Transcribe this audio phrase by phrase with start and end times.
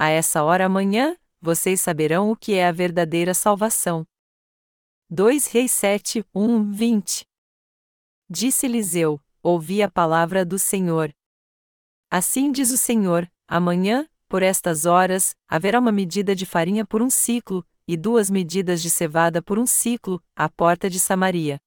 [0.00, 4.06] a essa hora amanhã, vocês saberão o que é a verdadeira salvação.
[5.10, 7.26] 2 Reis 7, 1, 20
[8.26, 11.12] Disse Eliseu: Ouvi a palavra do Senhor.
[12.10, 17.10] Assim diz o Senhor: amanhã, por estas horas, haverá uma medida de farinha por um
[17.10, 21.60] ciclo, e duas medidas de cevada por um ciclo, à porta de Samaria.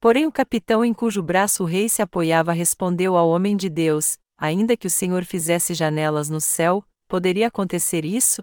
[0.00, 4.16] Porém o capitão em cujo braço o rei se apoiava respondeu ao homem de Deus:
[4.38, 6.82] Ainda que o Senhor fizesse janelas no céu,
[7.14, 8.42] poderia acontecer isso?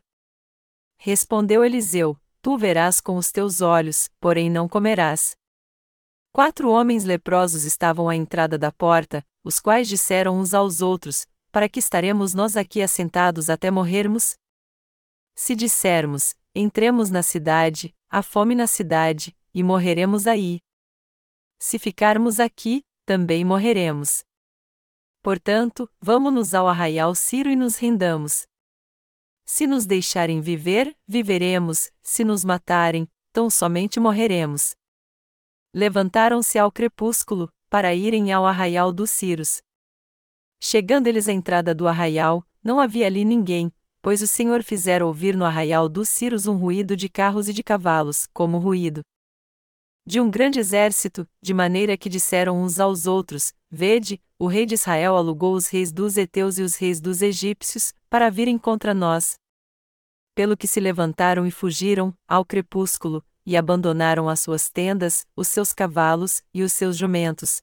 [0.97, 5.35] Respondeu Eliseu: Tu verás com os teus olhos, porém não comerás.
[6.31, 11.67] Quatro homens leprosos estavam à entrada da porta, os quais disseram uns aos outros: Para
[11.67, 14.37] que estaremos nós aqui assentados até morrermos?
[15.35, 20.61] Se dissermos: Entremos na cidade, há fome na cidade, e morreremos aí.
[21.59, 24.23] Se ficarmos aqui, também morreremos.
[25.21, 28.49] Portanto, vamos-nos ao arraial Ciro e nos rendamos.
[29.45, 34.75] Se nos deixarem viver, viveremos, se nos matarem, tão somente morreremos.
[35.73, 39.61] Levantaram-se ao crepúsculo, para irem ao arraial dos Ciros.
[40.59, 43.71] Chegando eles à entrada do arraial, não havia ali ninguém,
[44.01, 47.63] pois o Senhor fizera ouvir no arraial dos Ciros um ruído de carros e de
[47.63, 49.01] cavalos, como ruído
[50.05, 54.73] de um grande exército, de maneira que disseram uns aos outros: Vede, o rei de
[54.73, 59.35] Israel alugou os reis dos heteus e os reis dos egípcios, para virem contra nós.
[60.41, 65.71] Pelo que se levantaram e fugiram, ao crepúsculo, e abandonaram as suas tendas, os seus
[65.71, 67.61] cavalos e os seus jumentos.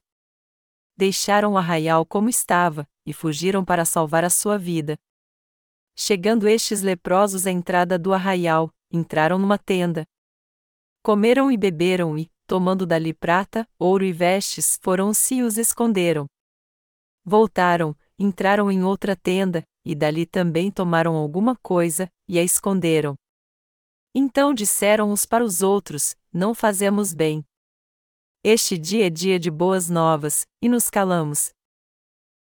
[0.95, 4.97] Deixaram o arraial como estava, e fugiram para salvar a sua vida.
[5.93, 10.05] Chegando estes leprosos à entrada do arraial, entraram numa tenda.
[11.03, 16.27] Comeram e beberam e, tomando dali prata, ouro e vestes, foram-se e os esconderam.
[17.25, 23.15] Voltaram, entraram em outra tenda, e dali também tomaram alguma coisa, e a esconderam.
[24.13, 27.43] Então disseram uns para os outros: Não fazemos bem.
[28.43, 31.51] Este dia é dia de boas novas, e nos calamos.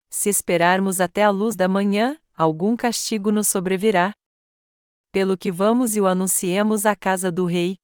[0.09, 4.13] Se esperarmos até a luz da manhã, algum castigo nos sobrevirá.
[5.11, 7.77] Pelo que vamos e o anunciemos à casa do rei.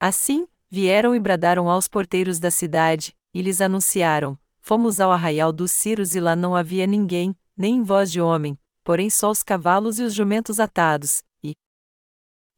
[0.00, 5.72] Assim, vieram e bradaram aos porteiros da cidade, e lhes anunciaram: Fomos ao arraial dos
[5.72, 10.02] Ciros e lá não havia ninguém, nem voz de homem, porém só os cavalos e
[10.02, 11.54] os jumentos atados, e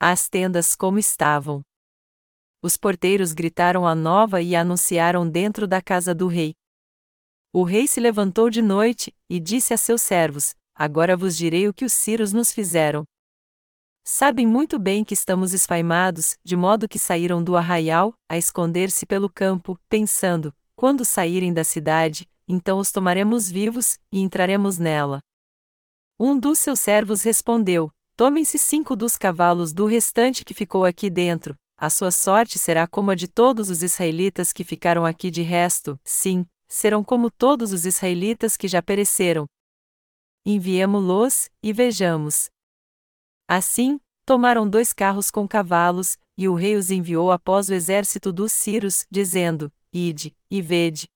[0.01, 1.63] as tendas como estavam.
[2.63, 6.55] Os porteiros gritaram a nova e a anunciaram dentro da casa do rei.
[7.53, 11.75] O rei se levantou de noite, e disse a seus servos: Agora vos direi o
[11.75, 13.05] que os ciros nos fizeram.
[14.03, 19.31] Sabem muito bem que estamos esfaimados, de modo que saíram do arraial, a esconder-se pelo
[19.31, 25.21] campo, pensando: quando saírem da cidade, então os tomaremos vivos, e entraremos nela.
[26.27, 31.55] Um dos seus servos respondeu: Tomem-se cinco dos cavalos do restante que ficou aqui dentro,
[31.77, 36.01] a sua sorte será como a de todos os israelitas que ficaram aqui de resto,
[36.03, 39.45] sim, serão como todos os israelitas que já pereceram.
[40.47, 42.49] Enviemo-los, e vejamos.
[43.47, 48.51] Assim, tomaram dois carros com cavalos, e o rei os enviou após o exército dos
[48.51, 51.07] Círios, dizendo: Ide, e vede.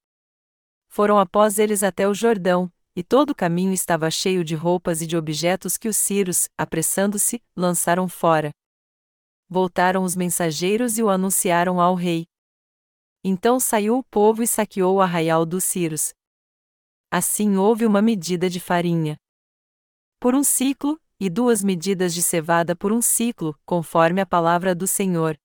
[0.87, 5.07] Foram após eles até o Jordão, e todo o caminho estava cheio de roupas e
[5.07, 8.51] de objetos que os Círios, apressando-se, lançaram fora.
[9.49, 12.27] Voltaram os mensageiros e o anunciaram ao rei.
[13.23, 16.13] Então saiu o povo e saqueou o arraial dos Círios.
[17.09, 19.17] Assim houve uma medida de farinha.
[20.19, 24.89] Por um ciclo, e duas medidas de cevada por um ciclo, conforme a palavra do
[24.89, 25.39] Senhor.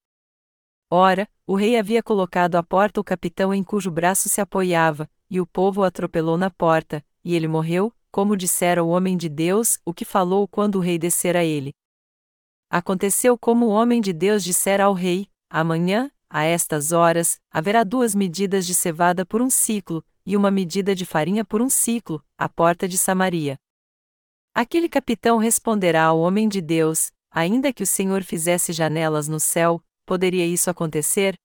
[0.89, 5.39] Ora, o rei havia colocado à porta o capitão em cujo braço se apoiava, e
[5.39, 9.79] o povo o atropelou na porta, e ele morreu, como dissera o homem de Deus,
[9.83, 11.73] o que falou quando o rei descera a ele.
[12.69, 18.15] Aconteceu como o homem de Deus dissera ao rei: Amanhã, a estas horas, haverá duas
[18.15, 22.49] medidas de cevada por um ciclo, e uma medida de farinha por um ciclo, à
[22.49, 23.57] porta de Samaria.
[24.53, 29.83] Aquele capitão responderá ao homem de Deus: Ainda que o Senhor fizesse janelas no céu,
[30.05, 31.35] poderia isso acontecer?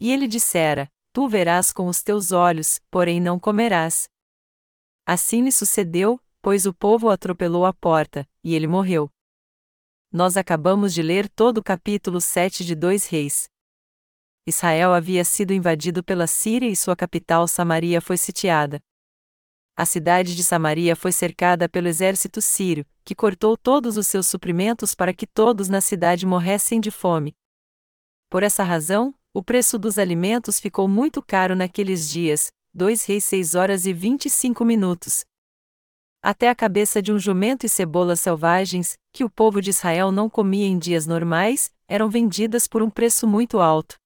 [0.00, 4.08] E ele dissera: Tu verás com os teus olhos, porém não comerás.
[5.10, 9.10] Assim lhe sucedeu, pois o povo atropelou à porta, e ele morreu.
[10.12, 13.48] Nós acabamos de ler todo o capítulo 7 de Dois Reis.
[14.46, 18.82] Israel havia sido invadido pela Síria e sua capital Samaria foi sitiada.
[19.74, 24.94] A cidade de Samaria foi cercada pelo exército sírio, que cortou todos os seus suprimentos
[24.94, 27.34] para que todos na cidade morressem de fome.
[28.28, 33.54] Por essa razão, o preço dos alimentos ficou muito caro naqueles dias, 2 reis 6
[33.54, 35.24] horas e 25 minutos.
[36.22, 40.28] até a cabeça de um jumento e cebolas selvagens, que o povo de Israel não
[40.28, 43.96] comia em dias normais, eram vendidas por um preço muito alto.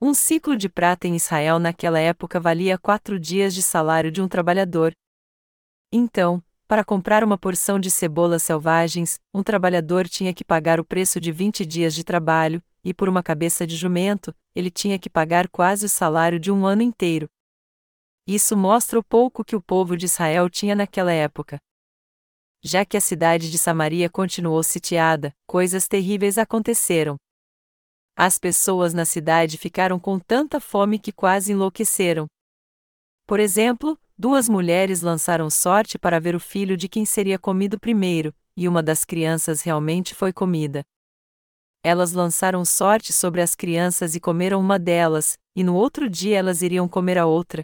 [0.00, 4.28] Um ciclo de prata em Israel naquela época valia quatro dias de salário de um
[4.28, 4.92] trabalhador.
[5.90, 11.20] Então, para comprar uma porção de cebolas selvagens, um trabalhador tinha que pagar o preço
[11.20, 15.48] de 20 dias de trabalho, e por uma cabeça de jumento, ele tinha que pagar
[15.48, 17.28] quase o salário de um ano inteiro.
[18.26, 21.58] Isso mostra o pouco que o povo de Israel tinha naquela época.
[22.62, 27.16] Já que a cidade de Samaria continuou sitiada, coisas terríveis aconteceram.
[28.16, 32.26] As pessoas na cidade ficaram com tanta fome que quase enlouqueceram.
[33.26, 38.34] Por exemplo, duas mulheres lançaram sorte para ver o filho de quem seria comido primeiro,
[38.56, 40.82] e uma das crianças realmente foi comida.
[41.82, 46.62] Elas lançaram sorte sobre as crianças e comeram uma delas, e no outro dia elas
[46.62, 47.62] iriam comer a outra.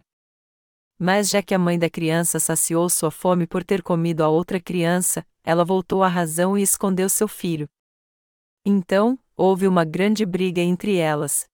[1.03, 4.61] Mas já que a mãe da criança saciou sua fome por ter comido a outra
[4.61, 7.67] criança, ela voltou à razão e escondeu seu filho.
[8.67, 11.49] Então, houve uma grande briga entre elas.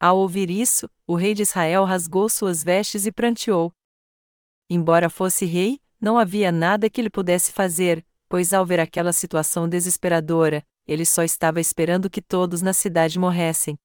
[0.00, 3.70] Ao ouvir isso, o rei de Israel rasgou suas vestes e pranteou.
[4.70, 9.68] Embora fosse rei, não havia nada que ele pudesse fazer, pois ao ver aquela situação
[9.68, 13.78] desesperadora, ele só estava esperando que todos na cidade morressem.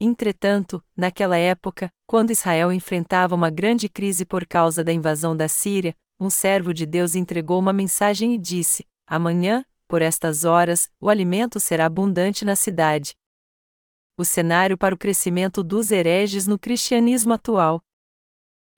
[0.00, 5.94] Entretanto, naquela época, quando Israel enfrentava uma grande crise por causa da invasão da Síria,
[6.20, 11.58] um servo de Deus entregou uma mensagem e disse: Amanhã, por estas horas, o alimento
[11.58, 13.14] será abundante na cidade.
[14.18, 17.82] O cenário para o crescimento dos hereges no cristianismo atual.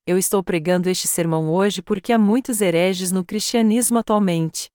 [0.06, 4.70] Eu estou pregando este sermão hoje porque há muitos hereges no cristianismo atualmente.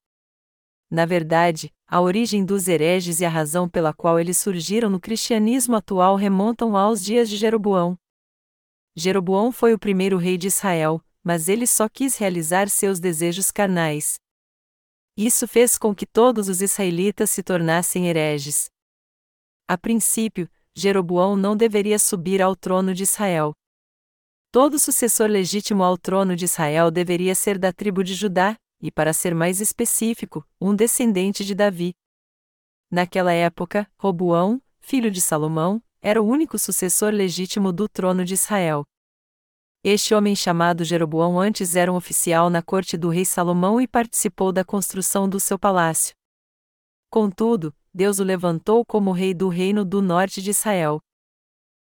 [0.90, 5.76] Na verdade, a origem dos hereges e a razão pela qual eles surgiram no cristianismo
[5.76, 7.96] atual remontam aos dias de Jeroboão.
[8.96, 14.16] Jeroboão foi o primeiro rei de Israel, mas ele só quis realizar seus desejos carnais.
[15.16, 18.72] Isso fez com que todos os israelitas se tornassem hereges.
[19.68, 23.54] A princípio, Jeroboão não deveria subir ao trono de Israel.
[24.52, 29.14] Todo sucessor legítimo ao trono de Israel deveria ser da tribo de Judá, e para
[29.14, 31.94] ser mais específico, um descendente de Davi.
[32.92, 38.84] Naquela época, Roboão, filho de Salomão, era o único sucessor legítimo do trono de Israel.
[39.86, 44.52] Este homem chamado Jeroboão antes era um oficial na corte do rei Salomão e participou
[44.52, 46.14] da construção do seu palácio.
[47.10, 51.00] Contudo, Deus o levantou como rei do reino do norte de Israel.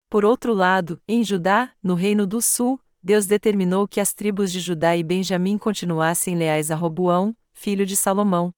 [0.09, 4.61] Por outro lado, em Judá, no reino do sul, Deus determinou que as tribos de
[4.61, 8.51] Judá e Benjamim continuassem leais a Roboão, filho de Salomão.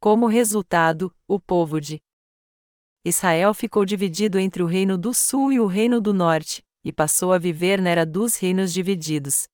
[0.00, 2.02] Como resultado, o povo de
[3.04, 7.32] Israel ficou dividido entre o reino do sul e o reino do norte, e passou
[7.32, 9.46] a viver na era dos reinos divididos.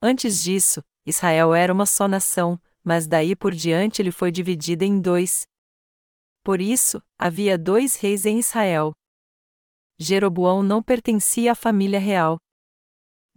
[0.00, 5.00] Antes disso, Israel era uma só nação, mas daí por diante ele foi dividido em
[5.00, 5.48] dois.
[6.44, 8.92] Por isso, havia dois reis em Israel.
[9.98, 12.38] Jeroboão não pertencia à família real.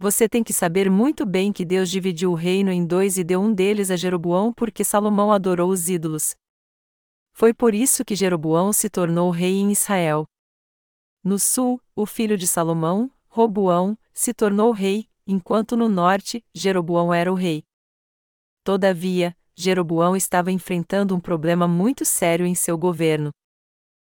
[0.04, 3.40] Você tem que saber muito bem que Deus dividiu o reino em dois e deu
[3.40, 6.36] um deles a Jeroboão porque Salomão adorou os ídolos.
[7.32, 10.26] Foi por isso que Jeroboão se tornou rei em Israel.
[11.24, 17.32] No sul, o filho de Salomão, Roboão, se tornou rei, enquanto no norte, Jeroboão era
[17.32, 17.64] o rei.
[18.62, 23.30] Todavia, Jeroboão estava enfrentando um problema muito sério em seu governo.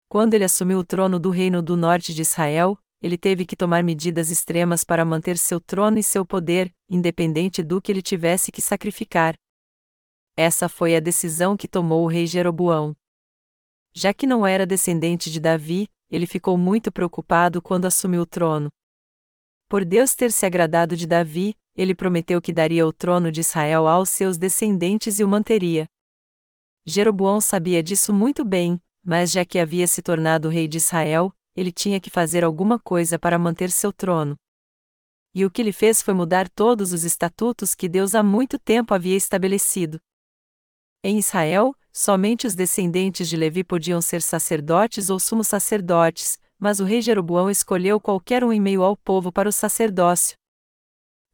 [0.08, 3.84] Quando ele assumiu o trono do reino do norte de Israel, ele teve que tomar
[3.84, 8.62] medidas extremas para manter seu trono e seu poder, independente do que ele tivesse que
[8.62, 9.34] sacrificar.
[10.34, 12.96] Essa foi a decisão que tomou o rei Jeroboão.
[13.92, 18.70] Já que não era descendente de Davi, ele ficou muito preocupado quando assumiu o trono.
[19.68, 23.86] Por Deus ter se agradado de Davi, ele prometeu que daria o trono de Israel
[23.86, 25.84] aos seus descendentes e o manteria.
[26.86, 31.70] Jeroboão sabia disso muito bem, mas já que havia se tornado rei de Israel, ele
[31.70, 34.36] tinha que fazer alguma coisa para manter seu trono.
[35.34, 38.94] E o que ele fez foi mudar todos os estatutos que Deus há muito tempo
[38.94, 40.00] havia estabelecido.
[41.02, 46.84] Em Israel, somente os descendentes de Levi podiam ser sacerdotes ou sumos sacerdotes, mas o
[46.84, 50.36] rei Jeroboão escolheu qualquer um em meio ao povo para o sacerdócio.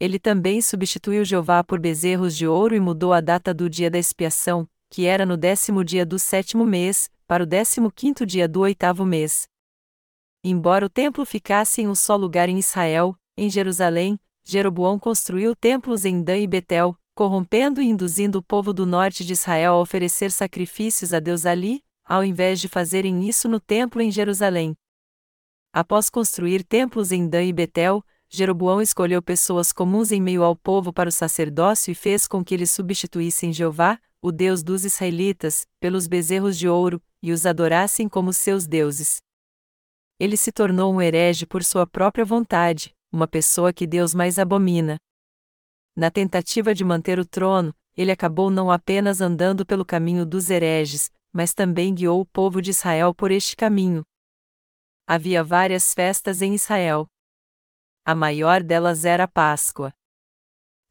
[0.01, 3.99] Ele também substituiu Jeová por bezerros de ouro e mudou a data do dia da
[3.99, 8.61] expiação, que era no décimo dia do sétimo mês, para o décimo quinto dia do
[8.61, 9.50] oitavo mês.
[10.43, 16.07] Embora o templo ficasse em um só lugar em Israel, em Jerusalém, Jeroboão construiu templos
[16.07, 20.33] em Dan e Betel, corrompendo e induzindo o povo do norte de Israel a oferecer
[20.33, 24.75] sacrifícios a Deus ali, ao invés de fazerem isso no templo em Jerusalém.
[25.73, 30.93] Após construir templos em Dan e Betel, Jeroboão escolheu pessoas comuns em meio ao povo
[30.93, 36.07] para o sacerdócio e fez com que eles substituíssem Jeová, o Deus dos israelitas, pelos
[36.07, 39.21] bezerros de ouro, e os adorassem como seus deuses.
[40.21, 44.99] Ele se tornou um herege por sua própria vontade, uma pessoa que Deus mais abomina.
[45.97, 51.11] Na tentativa de manter o trono, ele acabou não apenas andando pelo caminho dos hereges,
[51.33, 54.05] mas também guiou o povo de Israel por este caminho.
[55.07, 57.07] Havia várias festas em Israel.
[58.05, 59.91] A maior delas era a Páscoa.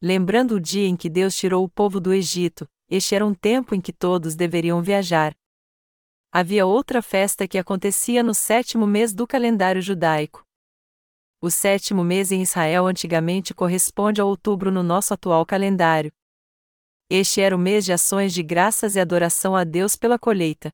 [0.02, 3.76] Lembrando o dia em que Deus tirou o povo do Egito, este era um tempo
[3.76, 5.36] em que todos deveriam viajar.
[6.32, 10.44] Havia outra festa que acontecia no sétimo mês do calendário judaico.
[11.40, 16.12] O sétimo mês em Israel antigamente corresponde a outubro no nosso atual calendário.
[17.10, 20.70] Este era o mês de ações de graças e adoração a Deus pela colheita.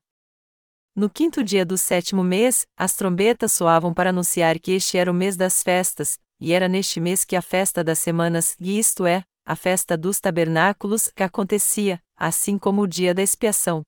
[0.95, 5.13] No quinto dia do sétimo mês, as trombetas soavam para anunciar que este era o
[5.13, 9.55] mês das festas, e era neste mês que a festa das semanas, isto é, a
[9.55, 13.86] festa dos tabernáculos, que acontecia, assim como o dia da expiação.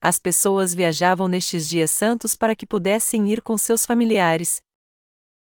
[0.00, 4.60] As pessoas viajavam nestes dias santos para que pudessem ir com seus familiares.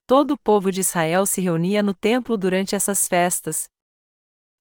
[0.07, 3.69] Todo o povo de Israel se reunia no templo durante essas festas.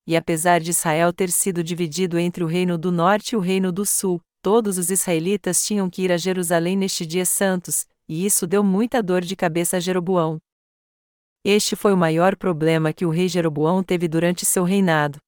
[0.06, 3.70] E apesar de Israel ter sido dividido entre o reino do norte e o reino
[3.70, 8.46] do sul, todos os israelitas tinham que ir a Jerusalém neste dia santos, e isso
[8.46, 10.38] deu muita dor de cabeça a Jeroboão.
[11.42, 15.18] Este foi o maior problema que o rei Jeroboão teve durante seu reinado.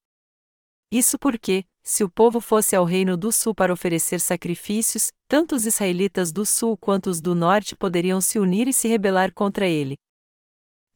[0.91, 5.65] Isso porque, se o povo fosse ao reino do sul para oferecer sacrifícios, tanto os
[5.67, 9.95] israelitas do sul quanto os do norte poderiam se unir e se rebelar contra ele.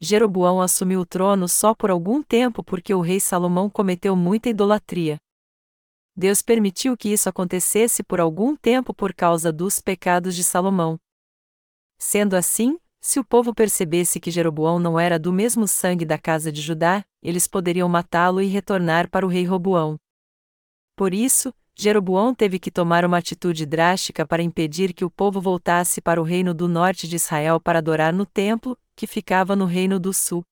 [0.01, 5.15] Jeroboão assumiu o trono só por algum tempo porque o rei Salomão cometeu muita idolatria.
[6.13, 10.97] Deus permitiu que isso acontecesse por algum tempo por causa dos pecados de Salomão.
[11.97, 16.51] Sendo assim, se o povo percebesse que Jeroboão não era do mesmo sangue da casa
[16.51, 19.97] de Judá, eles poderiam matá-lo e retornar para o rei Roboão.
[21.01, 25.99] Por isso, Jeroboão teve que tomar uma atitude drástica para impedir que o povo voltasse
[25.99, 29.99] para o reino do norte de Israel para adorar no templo, que ficava no reino
[29.99, 30.43] do sul.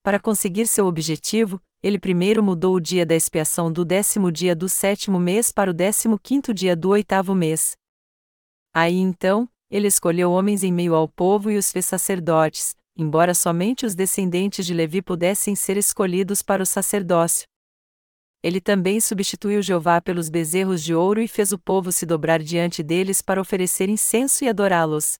[0.00, 4.68] Para conseguir seu objetivo, ele primeiro mudou o dia da expiação do décimo dia do
[4.68, 7.76] sétimo mês para o décimo quinto dia do oitavo mês.
[8.72, 13.84] Aí então, ele escolheu homens em meio ao povo e os fez sacerdotes, embora somente
[13.84, 17.48] os descendentes de Levi pudessem ser escolhidos para o sacerdócio.
[18.42, 22.82] Ele também substituiu Jeová pelos bezerros de ouro e fez o povo se dobrar diante
[22.82, 25.18] deles para oferecer incenso e adorá-los.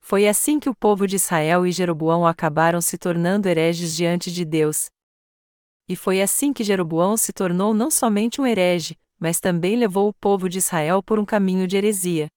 [0.00, 4.44] Foi assim que o povo de Israel e Jeroboão acabaram se tornando hereges diante de
[4.44, 4.86] Deus.
[5.88, 10.14] E foi assim que Jeroboão se tornou não somente um herege, mas também levou o
[10.14, 12.28] povo de Israel por um caminho de heresia.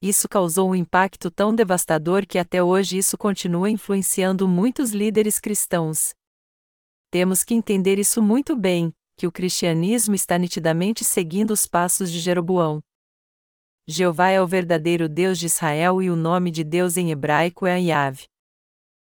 [0.00, 6.14] Isso causou um impacto tão devastador que até hoje isso continua influenciando muitos líderes cristãos.
[7.10, 12.20] Temos que entender isso muito bem, que o cristianismo está nitidamente seguindo os passos de
[12.20, 12.80] Jeroboão.
[13.86, 17.80] Jeová é o verdadeiro Deus de Israel e o nome de Deus em hebraico é
[17.80, 18.24] Yahvé.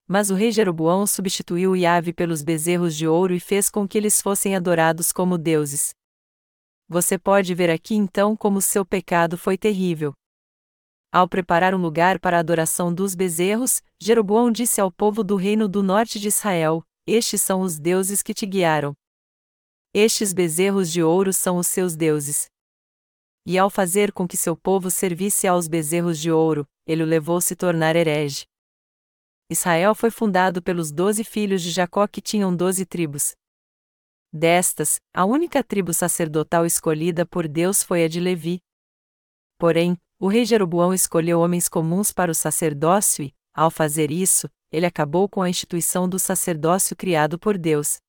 [0.07, 4.21] Mas o rei Jeroboão substituiu Yahvé pelos bezerros de ouro e fez com que eles
[4.21, 5.93] fossem adorados como deuses.
[6.87, 10.13] Você pode ver aqui então como seu pecado foi terrível.
[11.11, 15.67] Ao preparar um lugar para a adoração dos bezerros, Jeroboão disse ao povo do reino
[15.67, 18.93] do norte de Israel: Estes são os deuses que te guiaram.
[19.93, 22.49] Estes bezerros de ouro são os seus deuses.
[23.45, 27.37] E ao fazer com que seu povo servisse aos bezerros de ouro, ele o levou
[27.37, 28.45] a se tornar herege.
[29.49, 33.35] Israel foi fundado pelos doze filhos de Jacó que tinham doze tribos.
[34.31, 38.61] Destas, a única tribo sacerdotal escolhida por Deus foi a de Levi.
[39.57, 44.85] Porém, o rei Jeroboão escolheu homens comuns para o sacerdócio e, ao fazer isso, ele
[44.85, 47.99] acabou com a instituição do sacerdócio criado por Deus.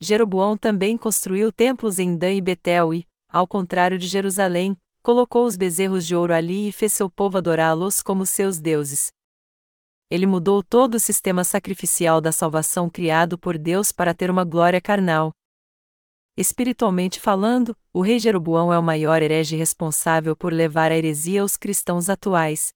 [0.00, 5.56] Jeroboão também construiu templos em Dan e Betel e, ao contrário de Jerusalém, colocou os
[5.56, 9.12] bezerros de ouro ali e fez seu povo adorá-los como seus deuses.
[10.10, 14.80] Ele mudou todo o sistema sacrificial da salvação criado por Deus para ter uma glória
[14.80, 15.32] carnal.
[16.36, 21.56] Espiritualmente falando, o rei Jeroboão é o maior herege responsável por levar a heresia aos
[21.56, 22.72] cristãos atuais.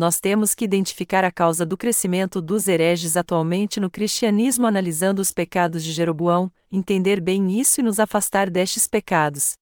[0.00, 5.30] Nós temos que identificar a causa do crescimento dos hereges atualmente no cristianismo analisando os
[5.30, 9.58] pecados de Jeroboão, entender bem isso e nos afastar destes pecados.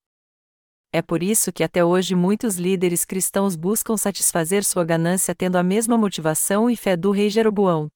[0.92, 5.62] É por isso que até hoje muitos líderes cristãos buscam satisfazer sua ganância tendo a
[5.64, 7.88] mesma motivação e fé do rei Jeroboão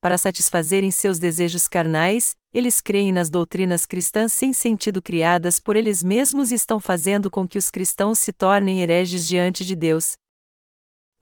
[0.00, 6.02] para satisfazerem seus desejos carnais, eles creem nas doutrinas cristãs sem sentido criadas por eles
[6.02, 10.16] mesmos e estão fazendo com que os cristãos se tornem hereges diante de Deus.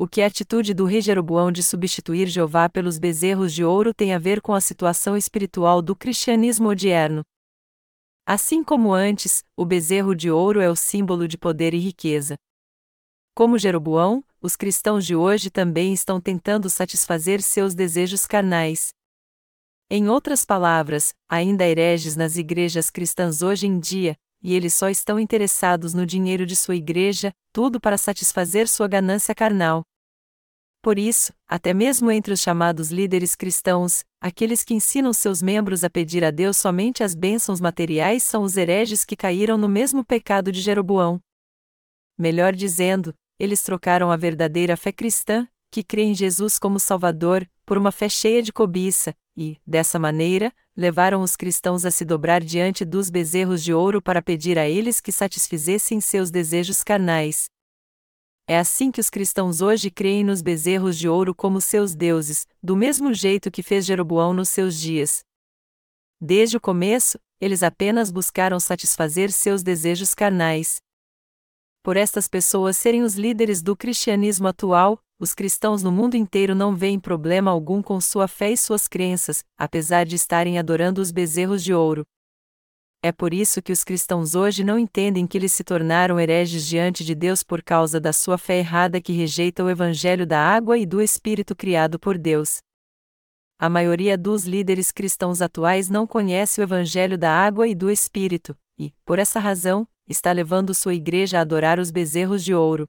[0.01, 4.15] O que a atitude do rei Jeroboão de substituir Jeová pelos bezerros de ouro tem
[4.15, 7.23] a ver com a situação espiritual do cristianismo odierno.
[8.25, 12.37] Assim como antes, o bezerro de ouro é o símbolo de poder e riqueza.
[13.35, 18.95] Como Jeroboão, os cristãos de hoje também estão tentando satisfazer seus desejos carnais.
[19.91, 25.21] Em outras palavras, ainda hereges nas igrejas cristãs hoje em dia, e eles só estão
[25.21, 29.85] interessados no dinheiro de sua igreja, tudo para satisfazer sua ganância carnal.
[30.83, 35.91] Por isso, até mesmo entre os chamados líderes cristãos, aqueles que ensinam seus membros a
[35.91, 40.51] pedir a Deus somente as bênçãos materiais são os hereges que caíram no mesmo pecado
[40.51, 41.21] de Jeroboão.
[42.17, 47.77] Melhor dizendo, eles trocaram a verdadeira fé cristã, que crê em Jesus como Salvador, por
[47.77, 52.87] uma fé cheia de cobiça, e, dessa maneira, levaram os cristãos a se dobrar diante
[52.87, 57.51] dos bezerros de ouro para pedir a eles que satisfizessem seus desejos carnais.
[58.47, 62.77] É assim que os cristãos hoje creem nos bezerros de ouro como seus deuses, do
[62.77, 65.25] mesmo jeito que fez Jeroboão nos seus dias.
[66.21, 70.81] Desde o começo, eles apenas buscaram satisfazer seus desejos carnais.
[71.83, 76.75] Por estas pessoas serem os líderes do cristianismo atual, os cristãos no mundo inteiro não
[76.75, 81.65] veem problema algum com sua fé e suas crenças, apesar de estarem adorando os bezerros
[81.65, 82.07] de ouro.
[83.03, 87.03] É por isso que os cristãos hoje não entendem que eles se tornaram hereges diante
[87.03, 90.85] de Deus por causa da sua fé errada que rejeita o evangelho da água e
[90.85, 92.59] do Espírito criado por Deus.
[93.59, 98.55] A maioria dos líderes cristãos atuais não conhece o evangelho da água e do Espírito,
[98.79, 102.87] e, por essa razão, está levando sua igreja a adorar os bezerros de ouro.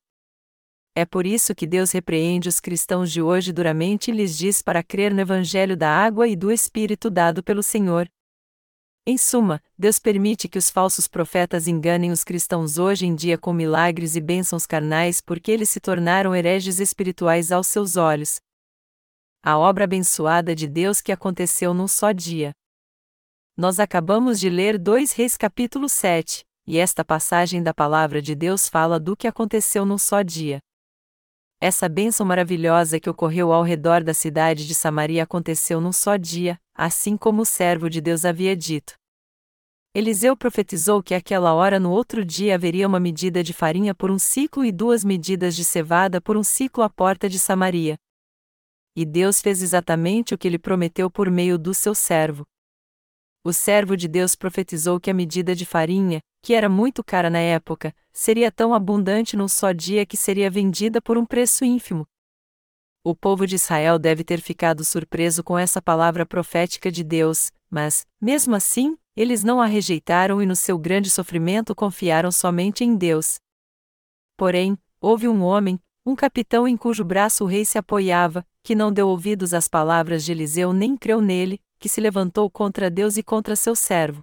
[0.94, 4.84] É por isso que Deus repreende os cristãos de hoje duramente e lhes diz para
[4.84, 8.10] crer no evangelho da água e do Espírito dado pelo Senhor,
[9.04, 13.52] em suma, Deus permite que os falsos profetas enganem os cristãos hoje em dia com
[13.52, 18.40] milagres e bênçãos carnais porque eles se tornaram hereges espirituais aos seus olhos.
[19.44, 22.52] A obra abençoada de Deus que aconteceu num só dia.
[23.58, 28.70] Nós acabamos de ler 2 Reis capítulo 7, e esta passagem da palavra de Deus
[28.70, 30.60] fala do que aconteceu num só dia.
[31.64, 36.60] Essa bênção maravilhosa que ocorreu ao redor da cidade de Samaria aconteceu num só dia,
[36.74, 38.96] assim como o servo de Deus havia dito.
[39.94, 44.18] Eliseu profetizou que aquela hora no outro dia haveria uma medida de farinha por um
[44.18, 47.96] ciclo e duas medidas de cevada por um ciclo à porta de Samaria.
[48.96, 52.44] E Deus fez exatamente o que ele prometeu por meio do seu servo.
[53.44, 57.40] O servo de Deus profetizou que a medida de farinha, que era muito cara na
[57.40, 62.06] época, seria tão abundante num só dia que seria vendida por um preço ínfimo.
[63.04, 68.06] O povo de Israel deve ter ficado surpreso com essa palavra profética de Deus, mas,
[68.22, 73.40] mesmo assim, eles não a rejeitaram e no seu grande sofrimento confiaram somente em Deus.
[74.38, 78.94] Porém, houve um homem, um capitão em cujo braço o rei se apoiava, que não
[78.94, 83.24] deu ouvidos às palavras de Eliseu nem creu nele, que se levantou contra Deus e
[83.24, 84.22] contra seu servo.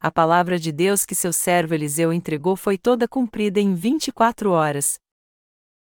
[0.00, 4.98] A palavra de Deus que seu servo Eliseu entregou foi toda cumprida em 24 horas.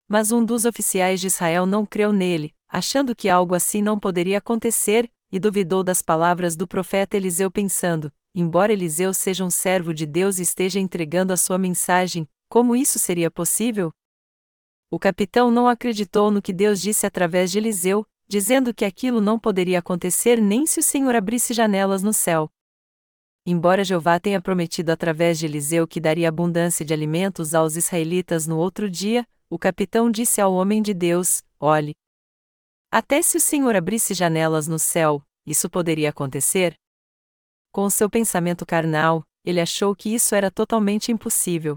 [0.06, 4.38] Mas um dos oficiais de Israel não creu nele, achando que algo assim não poderia
[4.38, 10.04] acontecer, e duvidou das palavras do profeta Eliseu, pensando: embora Eliseu seja um servo de
[10.04, 13.90] Deus e esteja entregando a sua mensagem, como isso seria possível?
[14.90, 19.38] O capitão não acreditou no que Deus disse através de Eliseu, dizendo que aquilo não
[19.38, 22.50] poderia acontecer nem se o Senhor abrisse janelas no céu.
[23.46, 28.58] Embora Jeová tenha prometido através de Eliseu que daria abundância de alimentos aos israelitas no
[28.58, 31.94] outro dia, o capitão disse ao homem de Deus: Olhe.
[32.90, 36.74] Até se o Senhor abrisse janelas no céu, isso poderia acontecer?
[37.72, 41.76] Com seu pensamento carnal, ele achou que isso era totalmente impossível.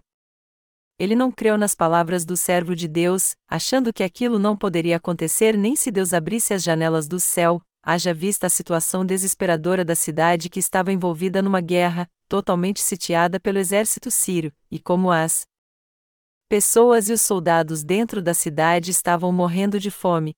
[1.02, 5.58] Ele não creu nas palavras do servo de Deus, achando que aquilo não poderia acontecer
[5.58, 10.48] nem se Deus abrisse as janelas do céu, haja vista a situação desesperadora da cidade
[10.48, 15.48] que estava envolvida numa guerra, totalmente sitiada pelo exército sírio, e como as
[16.48, 20.36] pessoas e os soldados dentro da cidade estavam morrendo de fome.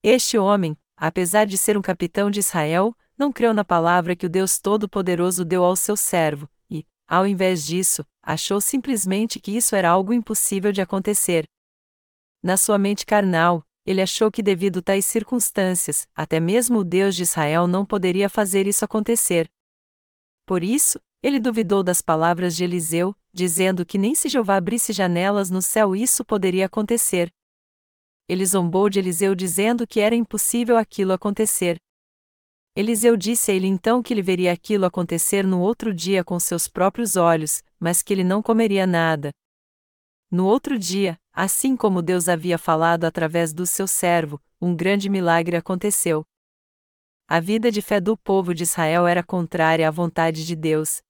[0.00, 4.30] Este homem, apesar de ser um capitão de Israel, não creu na palavra que o
[4.30, 9.88] Deus Todo-Poderoso deu ao seu servo, e, ao invés disso, achou simplesmente que isso era
[9.88, 11.44] algo impossível de acontecer.
[12.42, 17.22] Na sua mente carnal, ele achou que, devido tais circunstâncias, até mesmo o Deus de
[17.22, 19.48] Israel não poderia fazer isso acontecer.
[20.44, 25.48] Por isso, ele duvidou das palavras de Eliseu, dizendo que nem se Jeová abrisse janelas
[25.48, 27.30] no céu isso poderia acontecer.
[28.28, 31.76] Ele zombou de Eliseu dizendo que era impossível aquilo acontecer.
[32.76, 36.68] Eliseu disse a ele então que ele veria aquilo acontecer no outro dia com seus
[36.68, 39.30] próprios olhos, mas que ele não comeria nada.
[40.30, 45.56] No outro dia, assim como Deus havia falado através do seu servo, um grande milagre
[45.56, 46.22] aconteceu.
[47.26, 51.00] A vida de fé do povo de Israel era contrária à vontade de Deus.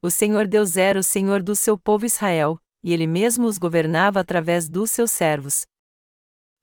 [0.00, 4.20] O Senhor Deus era o Senhor do seu povo Israel, e ele mesmo os governava
[4.20, 5.66] através dos seus servos.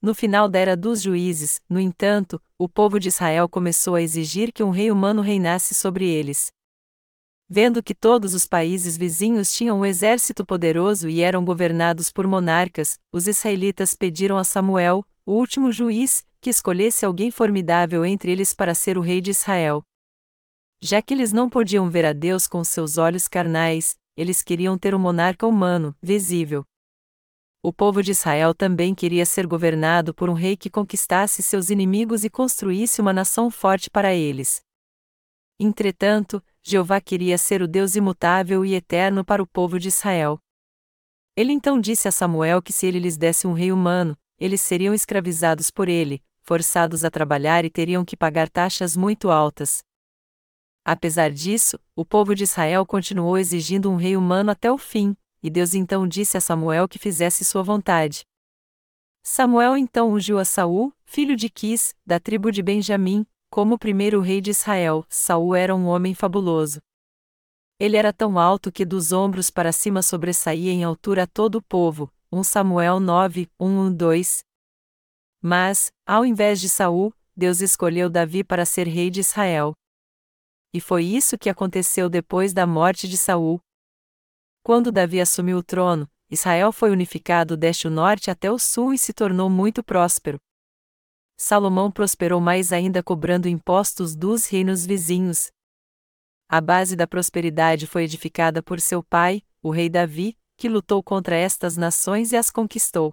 [0.02, 4.50] No final da era dos juízes, no entanto, o povo de Israel começou a exigir
[4.50, 6.50] que um rei humano reinasse sobre eles.
[7.46, 12.98] Vendo que todos os países vizinhos tinham um exército poderoso e eram governados por monarcas,
[13.12, 18.74] os israelitas pediram a Samuel, o último juiz, que escolhesse alguém formidável entre eles para
[18.74, 19.82] ser o rei de Israel.
[20.80, 24.94] Já que eles não podiam ver a Deus com seus olhos carnais, eles queriam ter
[24.94, 26.64] um monarca humano, visível.
[27.62, 32.24] O povo de Israel também queria ser governado por um rei que conquistasse seus inimigos
[32.24, 34.62] e construísse uma nação forte para eles.
[35.58, 40.40] Entretanto, Jeová queria ser o Deus imutável e eterno para o povo de Israel.
[41.36, 44.94] Ele então disse a Samuel que se ele lhes desse um rei humano, eles seriam
[44.94, 49.84] escravizados por ele, forçados a trabalhar e teriam que pagar taxas muito altas.
[50.82, 55.50] Apesar disso, o povo de Israel continuou exigindo um rei humano até o fim, e
[55.50, 58.24] Deus então disse a Samuel que fizesse sua vontade.
[59.22, 64.40] Samuel então ungiu a Saul, filho de Quis, da tribo de Benjamim, como primeiro rei
[64.40, 66.80] de Israel, Saul era um homem fabuloso.
[67.80, 71.62] Ele era tão alto que dos ombros para cima sobressaía em altura a todo o
[71.62, 72.12] povo.
[72.30, 74.44] 1 Samuel 9, 1, 2.
[75.42, 79.72] Mas, ao invés de Saul, Deus escolheu Davi para ser rei de Israel.
[80.72, 83.60] E foi isso que aconteceu depois da morte de Saul.
[84.62, 88.98] Quando Davi assumiu o trono, Israel foi unificado desde o norte até o sul e
[88.98, 90.38] se tornou muito próspero.
[91.36, 95.50] Salomão prosperou mais ainda cobrando impostos dos reinos vizinhos.
[96.48, 101.34] A base da prosperidade foi edificada por seu pai, o rei Davi, que lutou contra
[101.34, 103.12] estas nações e as conquistou.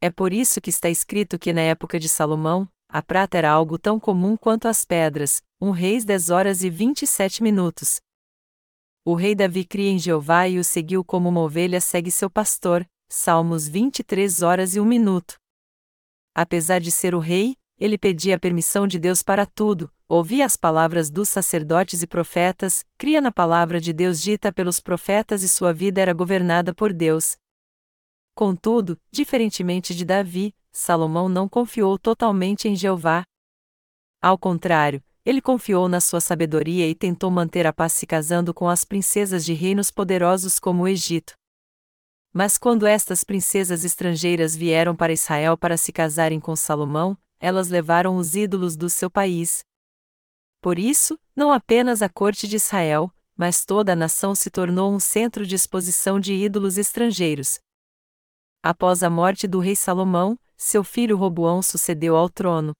[0.00, 3.78] É por isso que está escrito que na época de Salomão, a prata era algo
[3.78, 8.00] tão comum quanto as pedras, um reis 10 horas e 27 minutos.
[9.02, 12.86] O rei Davi cria em Jeová e o seguiu como uma ovelha segue seu pastor,
[13.08, 15.36] Salmos 23 horas e 1 minuto.
[16.34, 20.54] Apesar de ser o rei, ele pedia a permissão de Deus para tudo, ouvia as
[20.54, 25.72] palavras dos sacerdotes e profetas, cria na palavra de Deus dita pelos profetas e sua
[25.72, 27.38] vida era governada por Deus.
[28.34, 33.24] Contudo, diferentemente de Davi, Salomão não confiou totalmente em Jeová.
[34.20, 38.68] Ao contrário, ele confiou na sua sabedoria e tentou manter a paz se casando com
[38.68, 41.34] as princesas de reinos poderosos como o Egito.
[42.32, 48.16] Mas quando estas princesas estrangeiras vieram para Israel para se casarem com Salomão, elas levaram
[48.16, 49.60] os ídolos do seu país.
[50.60, 54.98] Por isso, não apenas a corte de Israel, mas toda a nação se tornou um
[54.98, 57.60] centro de exposição de ídolos estrangeiros.
[58.64, 62.72] Após a morte do rei Salomão, seu filho Roboão sucedeu ao trono.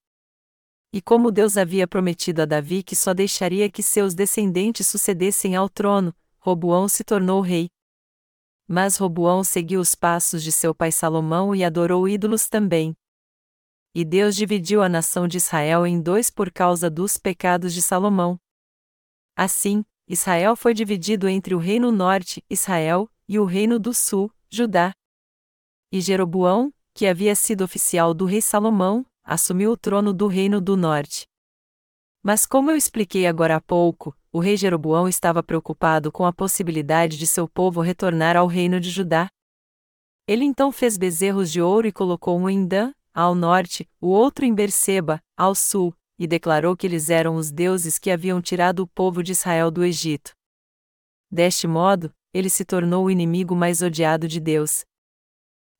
[0.92, 5.68] E como Deus havia prometido a Davi que só deixaria que seus descendentes sucedessem ao
[5.68, 7.68] trono, Roboão se tornou rei.
[8.66, 12.96] Mas Roboão seguiu os passos de seu pai Salomão e adorou ídolos também.
[13.94, 18.38] E Deus dividiu a nação de Israel em dois por causa dos pecados de Salomão.
[19.36, 24.92] Assim, Israel foi dividido entre o reino norte, Israel, e o reino do sul, Judá.
[25.92, 30.76] E Jeroboão, que havia sido oficial do rei Salomão, assumiu o trono do reino do
[30.76, 31.24] norte.
[32.20, 37.16] Mas como eu expliquei agora há pouco, o rei Jeroboão estava preocupado com a possibilidade
[37.16, 39.30] de seu povo retornar ao reino de Judá.
[40.26, 44.44] Ele então fez bezerros de ouro e colocou um em Dan, ao norte, o outro
[44.44, 48.86] em Berseba, ao sul, e declarou que eles eram os deuses que haviam tirado o
[48.88, 50.32] povo de Israel do Egito.
[51.30, 54.84] Deste modo, ele se tornou o inimigo mais odiado de Deus.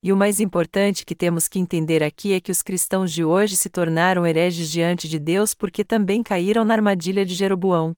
[0.02, 3.54] E o mais importante que temos que entender aqui é que os cristãos de hoje
[3.54, 7.94] se tornaram hereges diante de Deus porque também caíram na armadilha de Jeroboão.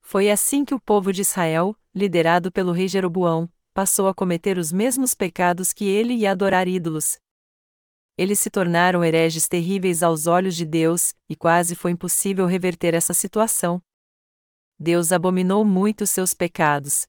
[0.00, 4.72] Foi assim que o povo de Israel, liderado pelo rei Jeroboão, passou a cometer os
[4.72, 7.18] mesmos pecados que ele e a adorar ídolos.
[8.16, 13.12] Eles se tornaram hereges terríveis aos olhos de Deus, e quase foi impossível reverter essa
[13.12, 13.82] situação.
[14.78, 17.06] Deus abominou muito seus pecados.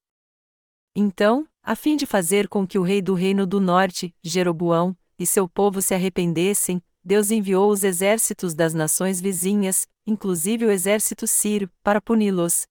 [0.96, 5.26] Então, a fim de fazer com que o rei do reino do norte, Jeroboão, e
[5.26, 11.68] seu povo se arrependessem, Deus enviou os exércitos das nações vizinhas, inclusive o exército sírio,
[11.82, 12.68] para puni-los.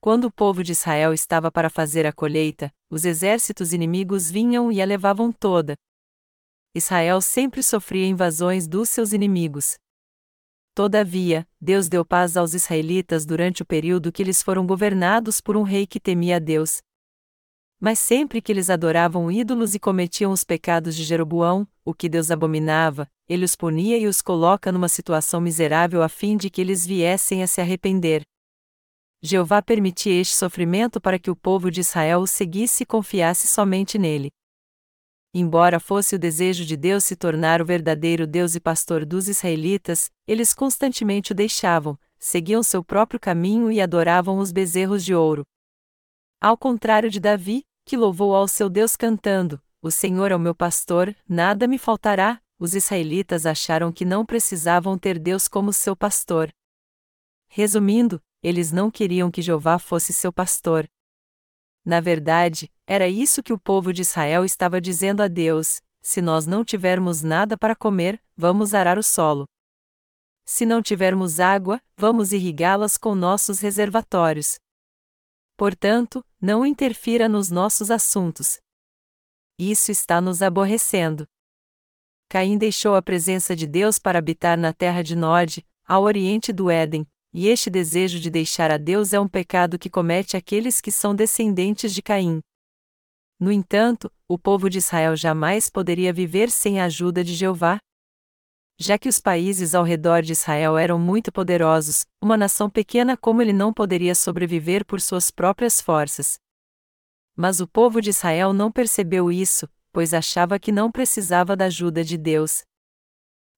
[0.00, 4.82] Quando o povo de Israel estava para fazer a colheita, os exércitos inimigos vinham e
[4.82, 5.76] a levavam toda.
[6.74, 9.76] Israel sempre sofria invasões dos seus inimigos.
[10.74, 15.62] Todavia, Deus deu paz aos israelitas durante o período que eles foram governados por um
[15.62, 16.82] rei que temia a Deus.
[17.84, 22.30] Mas sempre que eles adoravam ídolos e cometiam os pecados de Jeroboão, o que Deus
[22.30, 26.86] abominava, ele os punia e os coloca numa situação miserável a fim de que eles
[26.86, 28.22] viessem a se arrepender.
[29.20, 33.98] Jeová permitia este sofrimento para que o povo de Israel o seguisse e confiasse somente
[33.98, 34.30] nele.
[35.34, 40.08] Embora fosse o desejo de Deus se tornar o verdadeiro Deus e pastor dos israelitas,
[40.24, 45.42] eles constantemente o deixavam, seguiam seu próprio caminho e adoravam os bezerros de ouro.
[46.40, 50.54] Ao contrário de Davi, que louvou ao seu Deus cantando: O Senhor é o meu
[50.54, 52.40] pastor, nada me faltará.
[52.58, 56.52] Os israelitas acharam que não precisavam ter Deus como seu pastor.
[57.48, 60.88] Resumindo, eles não queriam que Jeová fosse seu pastor.
[61.84, 66.46] Na verdade, era isso que o povo de Israel estava dizendo a Deus: se nós
[66.46, 69.44] não tivermos nada para comer, vamos arar o solo.
[70.44, 74.58] Se não tivermos água, vamos irrigá-las com nossos reservatórios.
[75.56, 78.60] Portanto, não interfira nos nossos assuntos.
[79.58, 81.26] Isso está nos aborrecendo.
[82.28, 86.70] Caim deixou a presença de Deus para habitar na terra de Nod, ao oriente do
[86.70, 90.90] Éden, e este desejo de deixar a Deus é um pecado que comete aqueles que
[90.90, 92.40] são descendentes de Caim.
[93.38, 97.78] No entanto, o povo de Israel jamais poderia viver sem a ajuda de Jeová,
[98.78, 103.40] já que os países ao redor de Israel eram muito poderosos, uma nação pequena como
[103.40, 106.38] ele não poderia sobreviver por suas próprias forças.
[107.36, 112.02] Mas o povo de Israel não percebeu isso, pois achava que não precisava da ajuda
[112.02, 112.62] de Deus.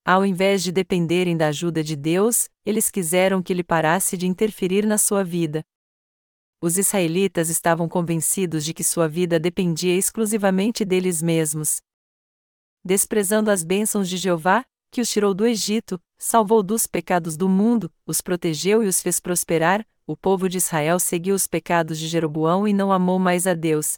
[0.05, 4.85] Ao invés de dependerem da ajuda de Deus, eles quiseram que ele parasse de interferir
[4.85, 5.65] na sua vida.
[6.61, 11.81] Os israelitas estavam convencidos de que sua vida dependia exclusivamente deles mesmos.
[12.83, 14.63] Desprezando as bênçãos de Jeová,
[14.95, 19.19] que os tirou do Egito, salvou dos pecados do mundo, os protegeu e os fez
[19.19, 23.53] prosperar, o povo de Israel seguiu os pecados de Jeroboão e não amou mais a
[23.53, 23.95] Deus.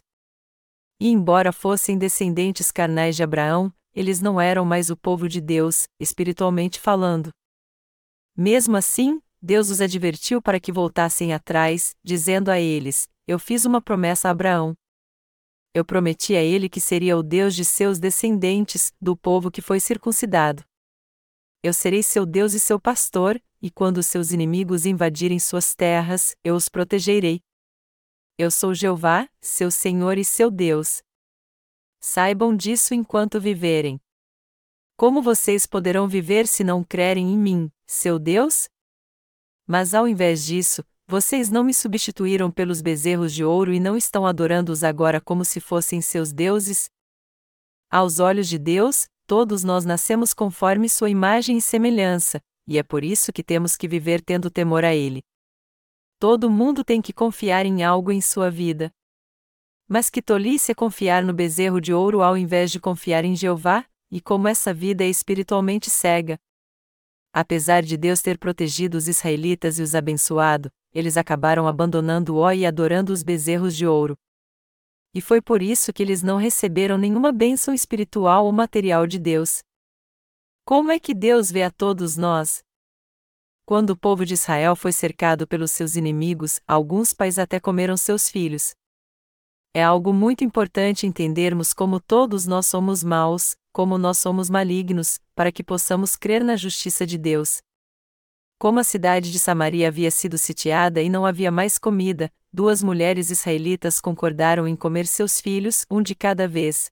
[0.98, 5.84] E embora fossem descendentes carnais de Abraão, eles não eram mais o povo de Deus,
[6.00, 7.30] espiritualmente falando.
[8.36, 13.80] Mesmo assim, Deus os advertiu para que voltassem atrás, dizendo a eles: Eu fiz uma
[13.80, 14.74] promessa a Abraão.
[15.72, 19.78] Eu prometi a ele que seria o Deus de seus descendentes, do povo que foi
[19.78, 20.64] circuncidado.
[21.62, 26.54] Eu serei seu Deus e seu pastor, e quando seus inimigos invadirem suas terras, eu
[26.54, 27.42] os protegerei.
[28.38, 31.02] Eu sou Jeová, seu Senhor e seu Deus.
[32.00, 34.00] Saibam disso enquanto viverem.
[34.96, 38.68] Como vocês poderão viver se não crerem em mim, seu Deus?
[39.66, 44.24] Mas ao invés disso, vocês não me substituíram pelos bezerros de ouro e não estão
[44.24, 46.88] adorando-os agora como se fossem seus deuses?
[47.90, 53.04] Aos olhos de Deus, todos nós nascemos conforme sua imagem e semelhança, e é por
[53.04, 55.20] isso que temos que viver tendo temor a Ele.
[56.18, 58.90] Todo mundo tem que confiar em algo em sua vida.
[59.86, 63.84] Mas que tolice é confiar no bezerro de ouro ao invés de confiar em Jeová,
[64.10, 66.38] e como essa vida é espiritualmente cega.
[67.30, 73.12] Apesar de Deus ter protegido os israelitas e os abençoado, eles acabaram abandonando-o e adorando
[73.12, 74.16] os bezerros de ouro
[75.14, 79.62] e foi por isso que eles não receberam nenhuma bênção espiritual ou material de Deus.
[80.64, 82.62] Como é que Deus vê a todos nós?
[83.64, 88.28] Quando o povo de Israel foi cercado pelos seus inimigos, alguns pais até comeram seus
[88.28, 88.74] filhos.
[89.74, 95.52] É algo muito importante entendermos como todos nós somos maus, como nós somos malignos, para
[95.52, 97.62] que possamos crer na justiça de Deus.
[98.58, 103.30] Como a cidade de Samaria havia sido sitiada e não havia mais comida, duas mulheres
[103.30, 106.90] israelitas concordaram em comer seus filhos, um de cada vez.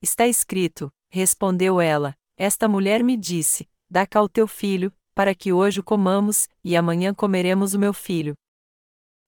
[0.00, 5.52] Está escrito, respondeu ela: Esta mulher me disse: Dá cá o teu filho, para que
[5.52, 8.32] hoje o comamos, e amanhã comeremos o meu filho.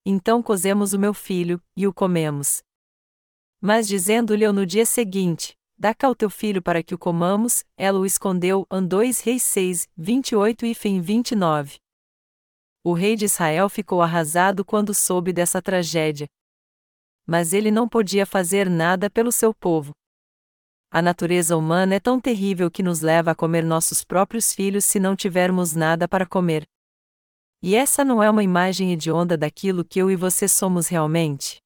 [0.06, 2.62] Então cozemos o meu filho, e o comemos.
[3.60, 7.98] Mas dizendo-lhe no dia seguinte: Dá cá o teu filho para que o comamos, ela
[7.98, 8.66] o escondeu.
[8.70, 11.78] An 2 Reis 6, 28 e fim 29.
[12.84, 16.26] O rei de Israel ficou arrasado quando soube dessa tragédia.
[17.26, 19.92] Mas ele não podia fazer nada pelo seu povo.
[20.90, 25.00] A natureza humana é tão terrível que nos leva a comer nossos próprios filhos se
[25.00, 26.64] não tivermos nada para comer.
[27.60, 31.63] E essa não é uma imagem hedionda daquilo que eu e você somos realmente?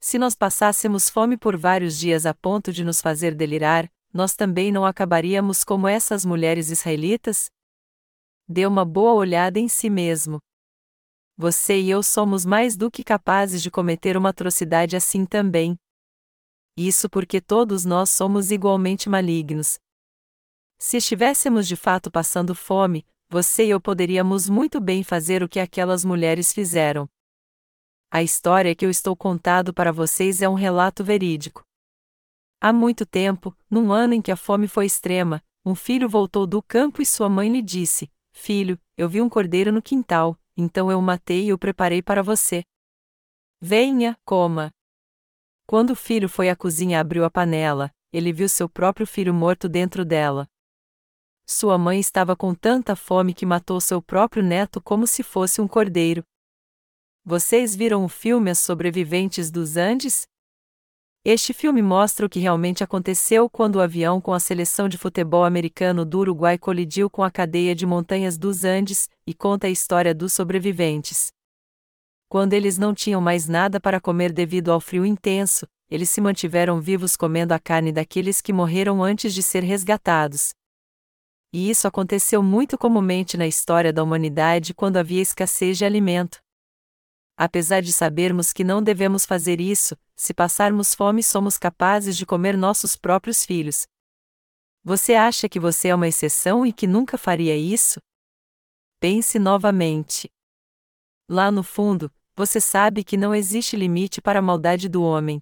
[0.00, 4.70] Se nós passássemos fome por vários dias a ponto de nos fazer delirar, nós também
[4.70, 7.50] não acabaríamos como essas mulheres israelitas?
[8.48, 10.40] Dê uma boa olhada em si mesmo.
[11.36, 15.76] Você e eu somos mais do que capazes de cometer uma atrocidade assim também.
[16.76, 19.78] Isso porque todos nós somos igualmente malignos.
[20.78, 25.60] Se estivéssemos de fato passando fome, você e eu poderíamos muito bem fazer o que
[25.60, 27.08] aquelas mulheres fizeram.
[28.10, 31.62] A história que eu estou contando para vocês é um relato verídico.
[32.58, 36.62] Há muito tempo, num ano em que a fome foi extrema, um filho voltou do
[36.62, 40.98] campo e sua mãe lhe disse: Filho, eu vi um cordeiro no quintal, então eu
[40.98, 42.64] o matei e o preparei para você.
[43.60, 44.72] Venha, coma.
[45.66, 49.34] Quando o filho foi à cozinha e abriu a panela, ele viu seu próprio filho
[49.34, 50.48] morto dentro dela.
[51.46, 55.68] Sua mãe estava com tanta fome que matou seu próprio neto como se fosse um
[55.68, 56.24] cordeiro.
[57.30, 60.26] Vocês viram o filme As Sobreviventes dos Andes?
[61.22, 65.44] Este filme mostra o que realmente aconteceu quando o avião com a seleção de futebol
[65.44, 70.14] americano do Uruguai colidiu com a cadeia de montanhas dos Andes e conta a história
[70.14, 71.30] dos sobreviventes.
[72.30, 76.80] Quando eles não tinham mais nada para comer devido ao frio intenso, eles se mantiveram
[76.80, 80.54] vivos comendo a carne daqueles que morreram antes de ser resgatados.
[81.52, 86.38] E isso aconteceu muito comumente na história da humanidade quando havia escassez de alimento.
[87.40, 92.56] Apesar de sabermos que não devemos fazer isso, se passarmos fome somos capazes de comer
[92.56, 93.86] nossos próprios filhos.
[94.82, 98.00] Você acha que você é uma exceção e que nunca faria isso?
[98.98, 100.28] Pense novamente.
[101.30, 105.40] Lá no fundo, você sabe que não existe limite para a maldade do homem.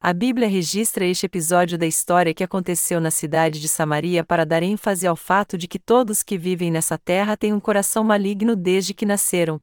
[0.00, 4.62] A Bíblia registra este episódio da história que aconteceu na cidade de Samaria para dar
[4.62, 8.94] ênfase ao fato de que todos que vivem nessa terra têm um coração maligno desde
[8.94, 9.60] que nasceram,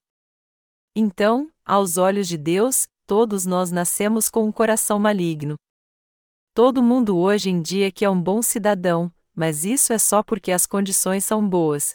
[0.96, 5.56] então, aos olhos de Deus, todos nós nascemos com um coração maligno.
[6.54, 10.52] Todo mundo hoje em dia que é um bom cidadão, mas isso é só porque
[10.52, 11.94] as condições são boas.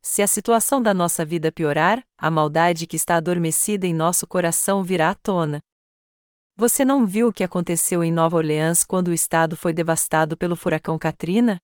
[0.00, 4.84] Se a situação da nossa vida piorar, a maldade que está adormecida em nosso coração
[4.84, 5.60] virá à tona.
[6.56, 10.54] Você não viu o que aconteceu em Nova Orleans quando o estado foi devastado pelo
[10.54, 11.58] furacão Katrina?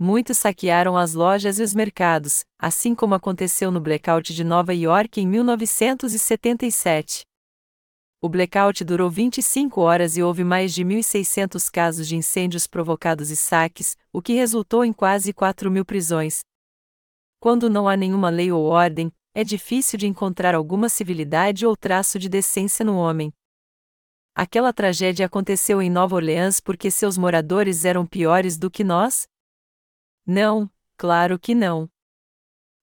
[0.00, 5.20] Muitos saquearam as lojas e os mercados, assim como aconteceu no blackout de Nova York
[5.20, 7.26] em 1977.
[8.22, 13.36] O blackout durou 25 horas e houve mais de 1.600 casos de incêndios provocados e
[13.36, 16.40] saques, o que resultou em quase 4 mil prisões.
[17.38, 22.18] Quando não há nenhuma lei ou ordem, é difícil de encontrar alguma civilidade ou traço
[22.18, 23.30] de decência no homem.
[24.34, 29.28] Aquela tragédia aconteceu em Nova Orleans porque seus moradores eram piores do que nós?
[30.32, 31.90] Não, claro que não.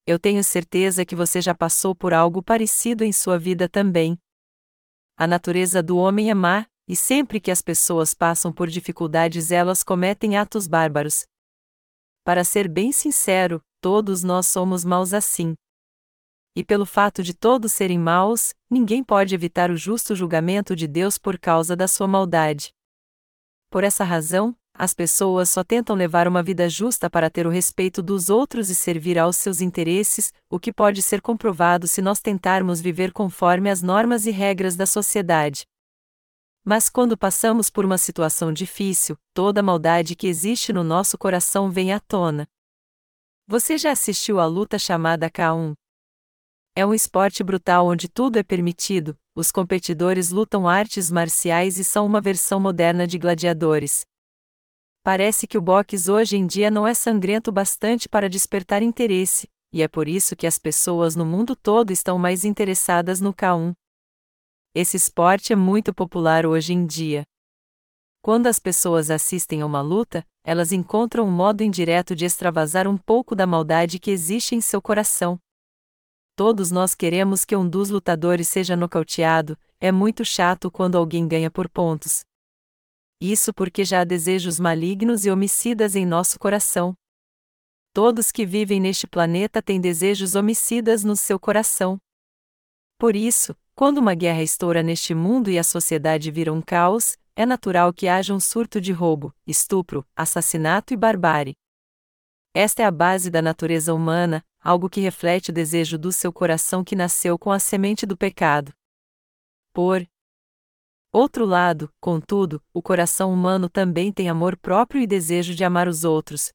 [0.06, 4.18] Eu tenho certeza que você já passou por algo parecido em sua vida também.
[5.16, 9.82] A natureza do homem é má, e sempre que as pessoas passam por dificuldades elas
[9.82, 11.26] cometem atos bárbaros.
[12.22, 15.54] Para ser bem sincero, todos nós somos maus assim.
[16.54, 21.16] E pelo fato de todos serem maus, ninguém pode evitar o justo julgamento de Deus
[21.16, 22.74] por causa da sua maldade.
[23.70, 28.00] Por essa razão, as pessoas só tentam levar uma vida justa para ter o respeito
[28.00, 32.80] dos outros e servir aos seus interesses, o que pode ser comprovado se nós tentarmos
[32.80, 35.64] viver conforme as normas e regras da sociedade.
[36.64, 41.72] Mas quando passamos por uma situação difícil, toda a maldade que existe no nosso coração
[41.72, 42.46] vem à tona.
[43.48, 45.74] Você já assistiu à luta chamada K1?
[46.76, 52.06] É um esporte brutal onde tudo é permitido, os competidores lutam artes marciais e são
[52.06, 54.06] uma versão moderna de gladiadores.
[55.08, 59.80] Parece que o boxe hoje em dia não é sangrento bastante para despertar interesse, e
[59.80, 63.72] é por isso que as pessoas no mundo todo estão mais interessadas no K1.
[64.74, 67.24] Esse esporte é muito popular hoje em dia.
[68.20, 72.98] Quando as pessoas assistem a uma luta, elas encontram um modo indireto de extravasar um
[72.98, 75.38] pouco da maldade que existe em seu coração.
[76.36, 81.50] Todos nós queremos que um dos lutadores seja nocauteado, é muito chato quando alguém ganha
[81.50, 82.26] por pontos,
[83.20, 86.94] isso porque já há desejos malignos e homicidas em nosso coração.
[87.92, 91.98] Todos que vivem neste planeta têm desejos homicidas no seu coração.
[92.96, 97.46] Por isso, quando uma guerra estoura neste mundo e a sociedade vira um caos, é
[97.46, 101.54] natural que haja um surto de roubo, estupro, assassinato e barbárie.
[102.54, 106.82] Esta é a base da natureza humana, algo que reflete o desejo do seu coração
[106.82, 108.72] que nasceu com a semente do pecado.
[109.72, 110.04] Por
[111.12, 116.04] Outro lado, contudo, o coração humano também tem amor próprio e desejo de amar os
[116.04, 116.52] outros.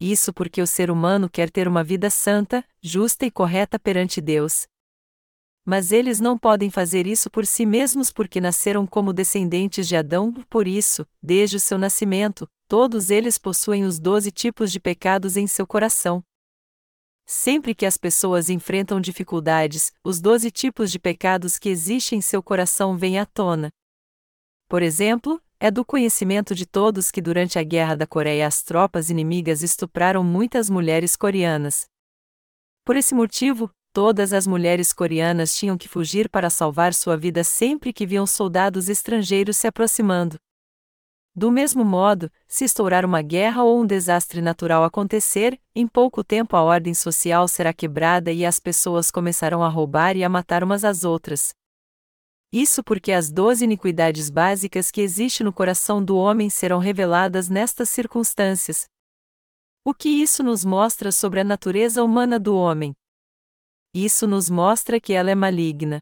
[0.00, 4.68] Isso porque o ser humano quer ter uma vida santa, justa e correta perante Deus.
[5.64, 10.32] Mas eles não podem fazer isso por si mesmos porque nasceram como descendentes de Adão,
[10.48, 15.48] por isso, desde o seu nascimento, todos eles possuem os doze tipos de pecados em
[15.48, 16.22] seu coração.
[17.30, 22.42] Sempre que as pessoas enfrentam dificuldades, os doze tipos de pecados que existem em seu
[22.42, 23.68] coração vêm à tona.
[24.66, 29.10] Por exemplo, é do conhecimento de todos que durante a Guerra da Coreia as tropas
[29.10, 31.84] inimigas estupraram muitas mulheres coreanas.
[32.82, 37.92] Por esse motivo, todas as mulheres coreanas tinham que fugir para salvar sua vida sempre
[37.92, 40.38] que viam soldados estrangeiros se aproximando.
[41.38, 46.56] Do mesmo modo, se estourar uma guerra ou um desastre natural acontecer, em pouco tempo
[46.56, 50.82] a ordem social será quebrada e as pessoas começarão a roubar e a matar umas
[50.82, 51.54] às outras.
[52.52, 57.88] Isso porque as doze iniquidades básicas que existem no coração do homem serão reveladas nestas
[57.88, 58.86] circunstâncias.
[59.84, 62.92] O que isso nos mostra sobre a natureza humana do homem?
[63.94, 66.00] Isso nos mostra que ela é maligna.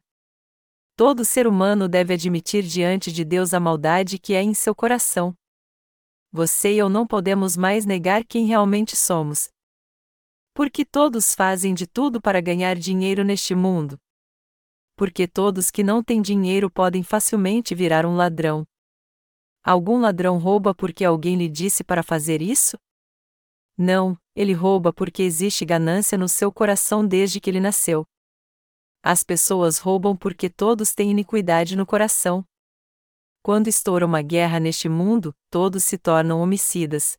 [0.97, 5.35] Todo ser humano deve admitir diante de Deus a maldade que é em seu coração.
[6.33, 9.49] Você e eu não podemos mais negar quem realmente somos.
[10.55, 13.99] Porque todos fazem de tudo para ganhar dinheiro neste mundo
[14.97, 18.67] porque todos que não têm dinheiro podem facilmente virar um ladrão.
[19.63, 22.79] Algum ladrão rouba porque alguém lhe disse para fazer isso?
[23.77, 28.07] Não, ele rouba porque existe ganância no seu coração desde que ele nasceu.
[29.09, 32.45] As pessoas roubam porque todos têm iniquidade no coração.
[33.41, 37.17] Quando estoura uma guerra neste mundo, todos se tornam homicidas.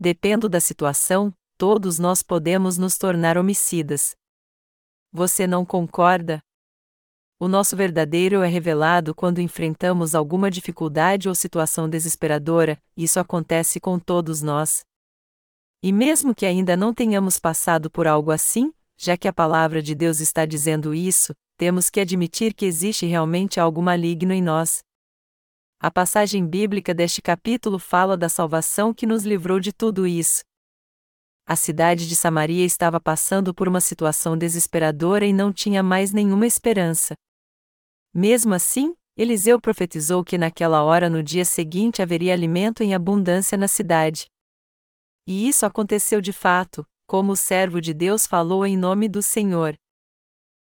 [0.00, 4.16] Dependo da situação, todos nós podemos nos tornar homicidas.
[5.12, 6.42] Você não concorda?
[7.38, 13.96] O nosso verdadeiro é revelado quando enfrentamos alguma dificuldade ou situação desesperadora, isso acontece com
[13.96, 14.84] todos nós.
[15.84, 19.94] E mesmo que ainda não tenhamos passado por algo assim, já que a palavra de
[19.94, 24.80] Deus está dizendo isso, temos que admitir que existe realmente algo maligno em nós.
[25.80, 30.42] A passagem bíblica deste capítulo fala da salvação que nos livrou de tudo isso.
[31.46, 36.46] A cidade de Samaria estava passando por uma situação desesperadora e não tinha mais nenhuma
[36.46, 37.14] esperança.
[38.12, 43.66] Mesmo assim, Eliseu profetizou que naquela hora no dia seguinte haveria alimento em abundância na
[43.66, 44.26] cidade.
[45.26, 49.76] E isso aconteceu de fato, como o servo de Deus falou em nome do Senhor.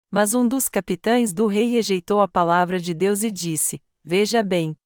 [0.09, 4.77] Mas um dos capitães do rei rejeitou a palavra de Deus e disse: Veja bem.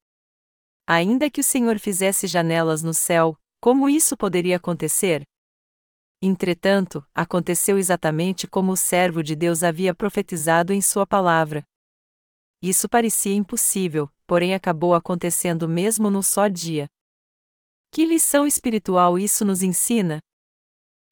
[0.87, 5.23] Ainda que o Senhor fizesse janelas no céu, como isso poderia acontecer?
[6.23, 11.63] Entretanto, aconteceu exatamente como o servo de Deus havia profetizado em sua palavra.
[12.63, 16.87] Isso parecia impossível, porém acabou acontecendo mesmo num só dia.
[17.91, 20.23] Que lição espiritual isso nos ensina?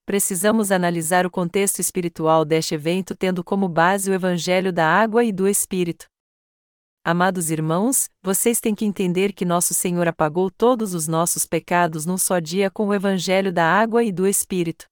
[0.08, 5.30] Precisamos analisar o contexto espiritual deste evento tendo como base o Evangelho da Água e
[5.30, 6.06] do Espírito.
[7.04, 12.16] Amados irmãos, vocês têm que entender que nosso Senhor apagou todos os nossos pecados num
[12.16, 14.86] só dia com o Evangelho da Água e do Espírito.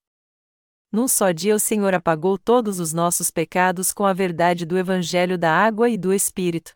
[0.93, 5.39] Num só dia o Senhor apagou todos os nossos pecados com a verdade do Evangelho
[5.39, 6.75] da água e do Espírito.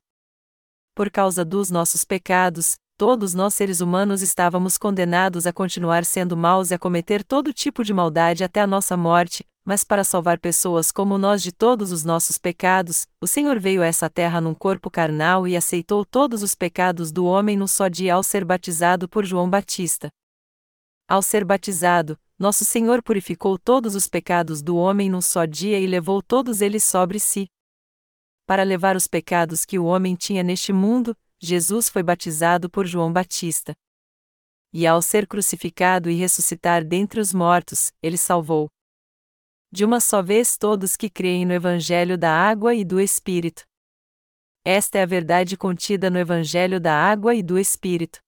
[0.95, 6.71] Por causa dos nossos pecados, todos nós seres humanos estávamos condenados a continuar sendo maus
[6.71, 10.93] e a cometer todo tipo de maldade até a nossa morte, mas para salvar pessoas
[10.93, 14.91] como nós de todos os nossos pecados, o Senhor veio a essa terra num corpo
[14.91, 19.25] carnal e aceitou todos os pecados do homem num só dia ao ser batizado por
[19.25, 20.11] João Batista.
[21.09, 25.87] Ao ser batizado, nosso Senhor purificou todos os pecados do homem num só dia e
[25.87, 27.47] levou todos eles sobre si.
[28.47, 33.11] Para levar os pecados que o homem tinha neste mundo, Jesus foi batizado por João
[33.11, 33.73] Batista.
[34.73, 38.69] E ao ser crucificado e ressuscitar dentre os mortos, ele salvou.
[39.73, 43.65] De uma só vez todos que creem no Evangelho da Água e do Espírito.
[44.65, 48.21] Esta é a verdade contida no Evangelho da Água e do Espírito.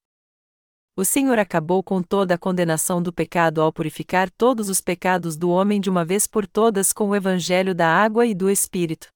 [0.95, 5.49] O Senhor acabou com toda a condenação do pecado ao purificar todos os pecados do
[5.49, 9.09] homem de uma vez por todas com o evangelho da água e do Espírito.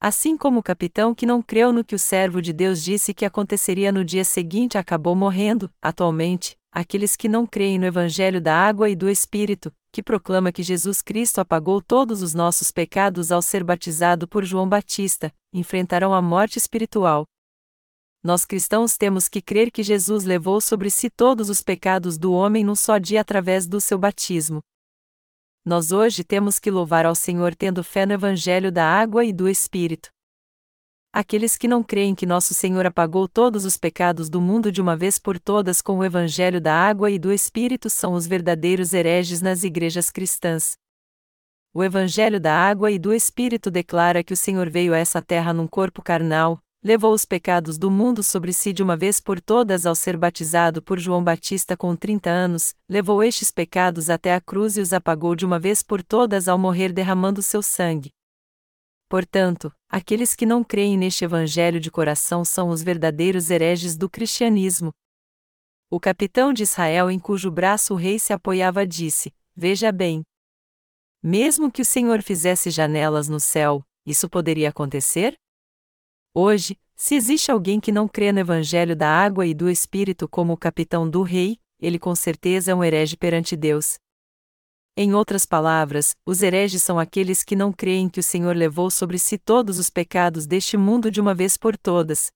[0.00, 3.24] Assim como o capitão que não creu no que o servo de Deus disse que
[3.24, 8.90] aconteceria no dia seguinte acabou morrendo, atualmente, aqueles que não creem no evangelho da água
[8.90, 13.64] e do Espírito, que proclama que Jesus Cristo apagou todos os nossos pecados ao ser
[13.64, 17.26] batizado por João Batista, enfrentarão a morte espiritual,
[18.26, 22.64] nós cristãos temos que crer que Jesus levou sobre si todos os pecados do homem
[22.64, 24.60] num só dia através do seu batismo.
[25.68, 29.48] Nós hoje temos que louvar ao Senhor tendo fé no Evangelho da água e do
[29.48, 30.10] Espírito.
[31.12, 34.96] Aqueles que não creem que nosso Senhor apagou todos os pecados do mundo de uma
[34.96, 39.42] vez por todas com o Evangelho da água e do Espírito são os verdadeiros hereges
[39.42, 40.76] nas igrejas cristãs.
[41.74, 45.52] O Evangelho da água e do Espírito declara que o Senhor veio a essa terra
[45.52, 49.86] num corpo carnal, levou os pecados do mundo sobre si de uma vez por todas
[49.86, 54.76] ao ser batizado por João Batista com 30 anos, levou estes pecados até a cruz
[54.76, 58.12] e os apagou de uma vez por todas ao morrer derramando seu sangue.
[59.08, 64.92] Portanto, aqueles que não creem neste evangelho de coração são os verdadeiros hereges do cristianismo.
[65.88, 70.22] O capitão de Israel em cujo braço o rei se apoiava disse: Veja bem.
[71.22, 75.36] Mesmo que o Senhor fizesse janelas no céu, isso poderia acontecer?
[76.38, 80.52] Hoje, se existe alguém que não crê no Evangelho da água e do Espírito como
[80.52, 83.98] o capitão do rei, ele com certeza é um herege perante Deus.
[84.94, 89.18] Em outras palavras, os hereges são aqueles que não creem que o Senhor levou sobre
[89.18, 92.30] si todos os pecados deste mundo de uma vez por todas.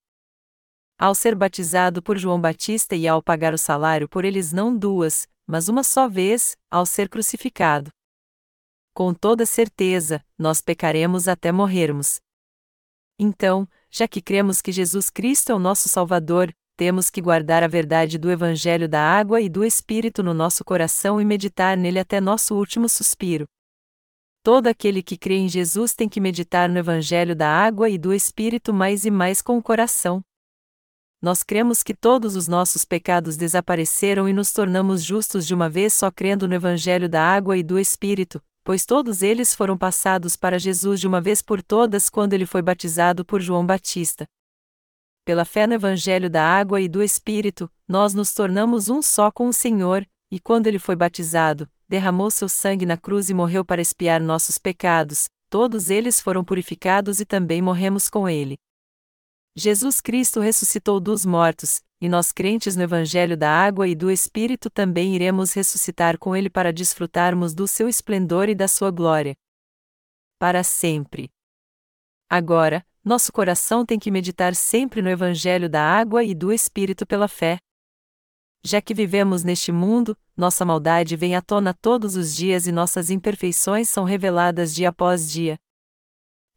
[0.99, 5.29] Ao ser batizado por João Batista e ao pagar o salário por eles não duas,
[5.47, 7.91] mas uma só vez, ao ser crucificado.
[8.95, 12.19] Com toda certeza, nós pecaremos até morrermos.
[13.19, 17.69] Então, já que cremos que Jesus Cristo é o nosso Salvador, temos que guardar a
[17.69, 22.21] verdade do Evangelho da água e do Espírito no nosso coração e meditar nele até
[22.21, 23.47] nosso último suspiro.
[24.43, 28.15] Todo aquele que crê em Jesus tem que meditar no Evangelho da água e do
[28.15, 30.23] Espírito mais e mais com o coração.
[31.21, 35.93] Nós cremos que todos os nossos pecados desapareceram e nos tornamos justos de uma vez
[35.93, 40.59] só crendo no Evangelho da água e do Espírito, pois todos eles foram passados para
[40.59, 44.27] Jesus de uma vez por todas quando ele foi batizado por João Batista
[45.31, 49.47] pela fé no Evangelho da água e do Espírito, nós nos tornamos um só com
[49.47, 53.81] o Senhor, e quando ele foi batizado, derramou seu sangue na cruz e morreu para
[53.81, 58.57] expiar nossos pecados, todos eles foram purificados e também morremos com ele.
[59.57, 64.71] Jesus Cristo ressuscitou dos mortos, e nós crentes no Evangelho da água e do Espírito
[64.71, 69.37] também iremos ressuscitar com ele para desfrutarmos do seu esplendor e da sua glória.
[70.39, 71.31] Para sempre.
[72.29, 77.29] Agora, nosso coração tem que meditar sempre no Evangelho da água e do Espírito pela
[77.29, 77.59] fé.
[78.65, 83.11] Já que vivemos neste mundo, nossa maldade vem à tona todos os dias e nossas
[83.11, 85.59] imperfeições são reveladas dia após dia.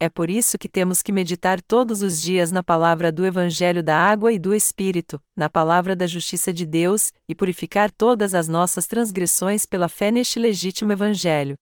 [0.04, 3.98] É por isso que temos que meditar todos os dias na palavra do Evangelho da
[3.98, 8.86] água e do Espírito, na palavra da justiça de Deus, e purificar todas as nossas
[8.86, 11.56] transgressões pela fé neste legítimo Evangelho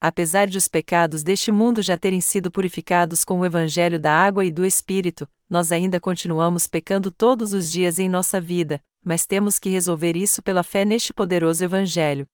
[0.00, 4.44] apesar de os pecados deste mundo já terem sido purificados com o Evangelho da água
[4.44, 9.58] e do Espírito, nós ainda continuamos pecando todos os dias em nossa vida, mas temos
[9.58, 12.26] que resolver isso pela fé neste poderoso Evangelho.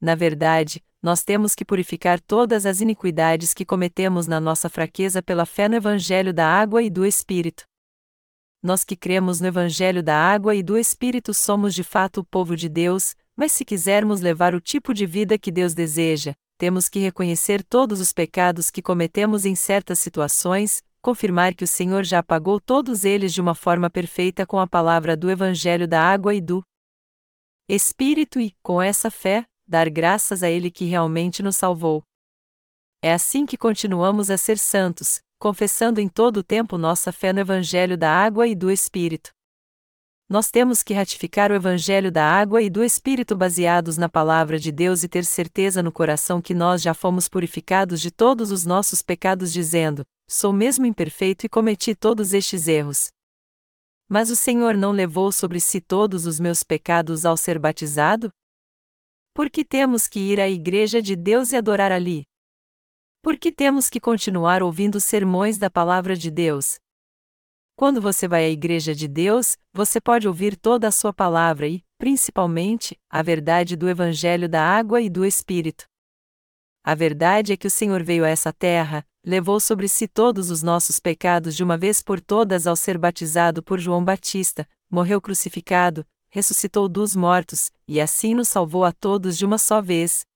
[0.00, 5.46] Na verdade, nós temos que purificar todas as iniquidades que cometemos na nossa fraqueza pela
[5.46, 7.64] fé no Evangelho da água e do Espírito.
[8.62, 12.56] Nós que cremos no Evangelho da água e do Espírito somos de fato o povo
[12.56, 16.98] de Deus, mas se quisermos levar o tipo de vida que Deus deseja, temos que
[16.98, 22.60] reconhecer todos os pecados que cometemos em certas situações, confirmar que o Senhor já apagou
[22.60, 26.64] todos eles de uma forma perfeita com a palavra do Evangelho da água e do
[27.68, 32.02] Espírito e, com essa fé, dar graças a Ele que realmente nos salvou.
[33.02, 37.40] É assim que continuamos a ser santos, confessando em todo o tempo nossa fé no
[37.40, 39.30] Evangelho da água e do Espírito
[40.28, 44.70] nós temos que ratificar o Evangelho da água e do Espírito baseados na Palavra de
[44.70, 49.00] Deus e ter certeza no coração que nós já fomos purificados de todos os nossos
[49.00, 53.08] pecados, dizendo: Sou mesmo imperfeito e cometi todos estes erros.
[54.06, 58.28] Mas o Senhor não levou sobre si todos os meus pecados ao ser batizado?
[59.38, 62.24] Por que temos que ir à Igreja de Deus e adorar ali?
[63.22, 66.80] Por que temos que continuar ouvindo sermões da Palavra de Deus?
[67.76, 71.84] Quando você vai à Igreja de Deus, você pode ouvir toda a sua palavra e,
[71.98, 75.84] principalmente, a verdade do Evangelho da água e do Espírito.
[76.82, 80.64] A verdade é que o Senhor veio a essa terra, levou sobre si todos os
[80.64, 86.04] nossos pecados de uma vez por todas ao ser batizado por João Batista, morreu crucificado,
[86.28, 90.26] ressuscitou dos mortos, e assim nos salvou a todos de uma só vez.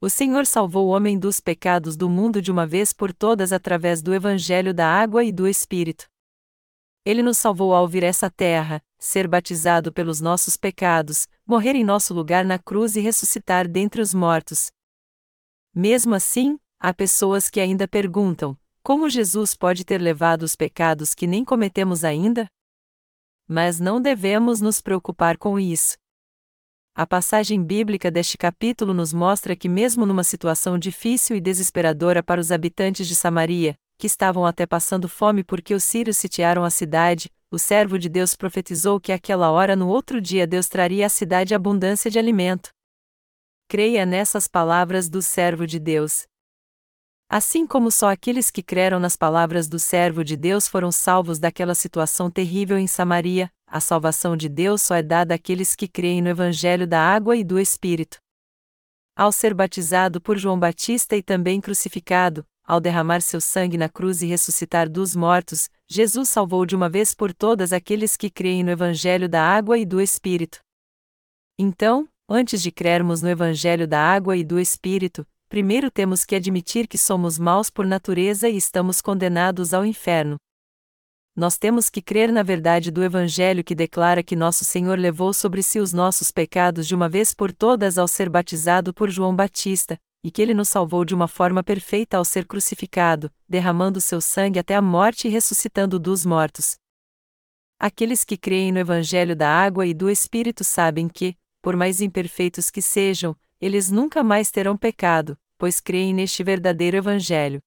[0.00, 4.02] O Senhor salvou o homem dos pecados do mundo de uma vez por todas através
[4.02, 6.06] do Evangelho da água e do Espírito.
[7.04, 12.12] Ele nos salvou ao vir essa terra, ser batizado pelos nossos pecados, morrer em nosso
[12.12, 14.70] lugar na cruz e ressuscitar dentre os mortos.
[15.74, 21.26] Mesmo assim, há pessoas que ainda perguntam: como Jesus pode ter levado os pecados que
[21.26, 22.48] nem cometemos ainda?
[23.48, 25.96] Mas não devemos nos preocupar com isso.
[26.94, 32.40] A passagem bíblica deste capítulo nos mostra que, mesmo numa situação difícil e desesperadora para
[32.40, 37.30] os habitantes de Samaria, que estavam até passando fome porque os sírios sitiaram a cidade,
[37.50, 41.54] o servo de Deus profetizou que aquela hora no outro dia Deus traria à cidade
[41.54, 42.70] abundância de alimento.
[43.68, 46.26] Creia nessas palavras do servo de Deus.
[47.28, 51.74] Assim como só aqueles que creram nas palavras do servo de Deus foram salvos daquela
[51.74, 56.28] situação terrível em Samaria, a salvação de Deus só é dada àqueles que creem no
[56.28, 58.18] Evangelho da água e do Espírito.
[59.16, 64.22] Ao ser batizado por João Batista e também crucificado, ao derramar seu sangue na cruz
[64.22, 68.70] e ressuscitar dos mortos, Jesus salvou de uma vez por todas aqueles que creem no
[68.70, 70.60] Evangelho da água e do Espírito.
[71.58, 75.26] Então, antes de crermos no Evangelho da água e do Espírito,
[75.56, 80.36] primeiro temos que admitir que somos maus por natureza e estamos condenados ao inferno.
[81.34, 85.62] Nós temos que crer na verdade do Evangelho que declara que nosso Senhor levou sobre
[85.62, 89.98] si os nossos pecados de uma vez por todas ao ser batizado por João Batista,
[90.22, 94.58] e que ele nos salvou de uma forma perfeita ao ser crucificado, derramando seu sangue
[94.58, 96.76] até a morte e ressuscitando dos mortos.
[97.80, 102.70] Aqueles que creem no Evangelho da água e do Espírito sabem que, por mais imperfeitos
[102.70, 107.60] que sejam, eles nunca mais terão pecado, pois creem neste verdadeiro Evangelho.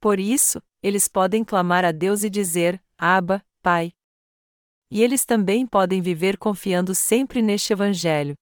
[0.00, 3.92] Por isso, eles podem clamar a Deus e dizer: Abba, Pai.
[4.90, 8.34] E eles também podem viver confiando sempre neste Evangelho.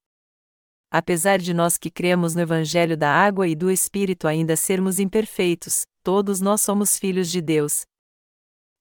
[0.91, 5.83] Apesar de nós que cremos no Evangelho da água e do Espírito ainda sermos imperfeitos,
[6.03, 7.85] todos nós somos filhos de Deus.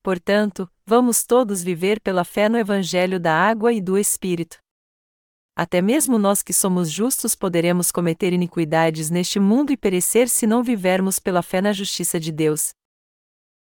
[0.04, 4.60] Portanto, vamos todos viver pela fé no Evangelho da água e do Espírito.
[5.58, 10.62] Até mesmo nós que somos justos poderemos cometer iniquidades neste mundo e perecer se não
[10.62, 12.74] vivermos pela fé na justiça de Deus.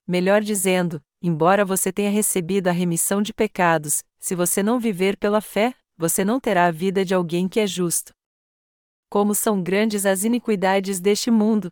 [0.07, 5.43] Melhor dizendo, embora você tenha recebido a remissão de pecados, se você não viver pela
[5.43, 8.15] fé, você não terá a vida de alguém que é justo.
[9.11, 11.71] Como são grandes as iniquidades deste mundo!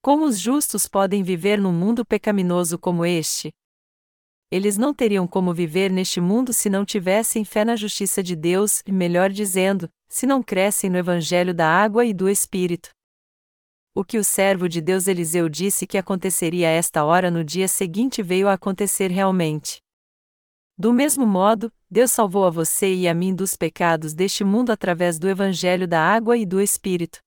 [0.00, 3.50] Como os justos podem viver num mundo pecaminoso como este?
[4.50, 8.80] Eles não teriam como viver neste mundo se não tivessem fé na justiça de Deus,
[8.86, 12.90] e melhor dizendo, se não crescem no Evangelho da água e do Espírito.
[13.94, 17.66] O que o servo de Deus Eliseu disse que aconteceria a esta hora no dia
[17.66, 19.78] seguinte veio a acontecer realmente.
[20.78, 25.18] Do mesmo modo, Deus salvou a você e a mim dos pecados deste mundo através
[25.18, 27.18] do Evangelho da água e do Espírito.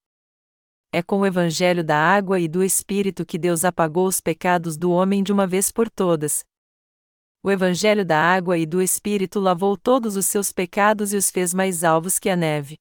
[0.93, 4.91] É com o Evangelho da água e do Espírito que Deus apagou os pecados do
[4.91, 6.43] homem de uma vez por todas.
[7.41, 11.53] O Evangelho da água e do Espírito lavou todos os seus pecados e os fez
[11.53, 12.75] mais alvos que a neve.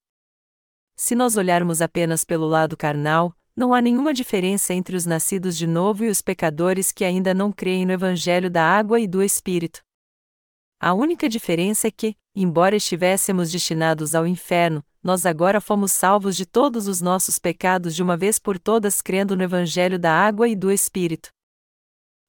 [0.96, 5.64] Se nós olharmos apenas pelo lado carnal, não há nenhuma diferença entre os nascidos de
[5.64, 9.80] novo e os pecadores que ainda não creem no Evangelho da água e do Espírito.
[10.80, 16.44] A única diferença é que, embora estivéssemos destinados ao inferno, nós agora fomos salvos de
[16.44, 20.56] todos os nossos pecados de uma vez por todas crendo no Evangelho da água e
[20.56, 21.30] do Espírito.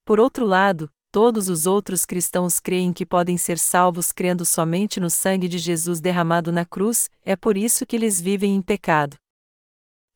[0.04, 5.10] Por outro lado, todos os outros cristãos creem que podem ser salvos crendo somente no
[5.10, 9.16] sangue de Jesus derramado na cruz, é por isso que eles vivem em pecado.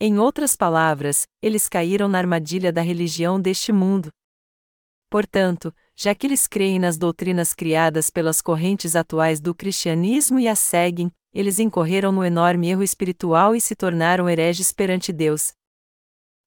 [0.00, 4.10] Em outras palavras, eles caíram na armadilha da religião deste mundo.
[5.08, 10.58] Portanto, já que eles creem nas doutrinas criadas pelas correntes atuais do cristianismo e as
[10.58, 15.52] seguem, eles incorreram no enorme erro espiritual e se tornaram hereges perante Deus.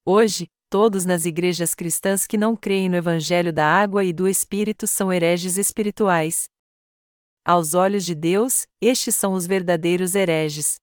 [0.05, 4.85] Hoje, todos nas igrejas cristãs que não creem no Evangelho da água e do Espírito
[4.85, 6.45] são hereges espirituais.
[7.45, 10.75] Aos olhos de Deus, estes são os verdadeiros hereges.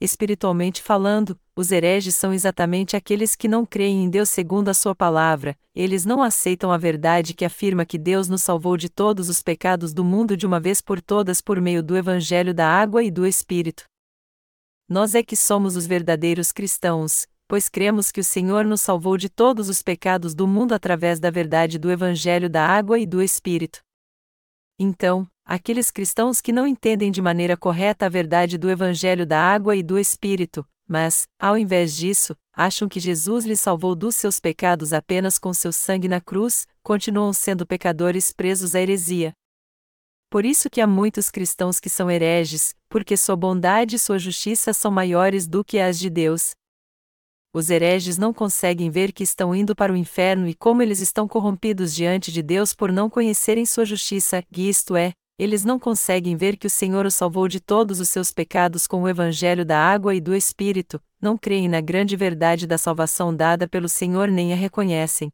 [0.00, 4.94] Espiritualmente falando, os hereges são exatamente aqueles que não creem em Deus segundo a sua
[4.94, 9.42] palavra, eles não aceitam a verdade que afirma que Deus nos salvou de todos os
[9.42, 13.10] pecados do mundo de uma vez por todas por meio do Evangelho da água e
[13.10, 13.84] do Espírito.
[14.88, 19.28] Nós é que somos os verdadeiros cristãos, pois cremos que o Senhor nos salvou de
[19.28, 23.80] todos os pecados do mundo através da verdade do Evangelho da água e do Espírito.
[24.78, 29.74] Então, aqueles cristãos que não entendem de maneira correta a verdade do Evangelho da água
[29.74, 34.92] e do Espírito, mas, ao invés disso, acham que Jesus lhes salvou dos seus pecados
[34.92, 39.32] apenas com seu sangue na cruz, continuam sendo pecadores presos à heresia.
[40.30, 44.72] Por isso que há muitos cristãos que são hereges, porque sua bondade e sua justiça
[44.72, 46.52] são maiores do que as de Deus.
[47.52, 51.26] Os hereges não conseguem ver que estão indo para o inferno e como eles estão
[51.26, 56.36] corrompidos diante de Deus por não conhecerem sua justiça, e isto é, eles não conseguem
[56.36, 59.78] ver que o Senhor os salvou de todos os seus pecados com o evangelho da
[59.78, 64.52] água e do Espírito, não creem na grande verdade da salvação dada pelo Senhor nem
[64.52, 65.28] a reconhecem.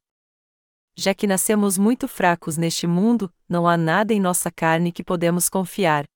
[0.97, 5.51] Já que nascemos muito fracos neste mundo, não há nada em nossa carne que podemos
[5.51, 6.07] confiar.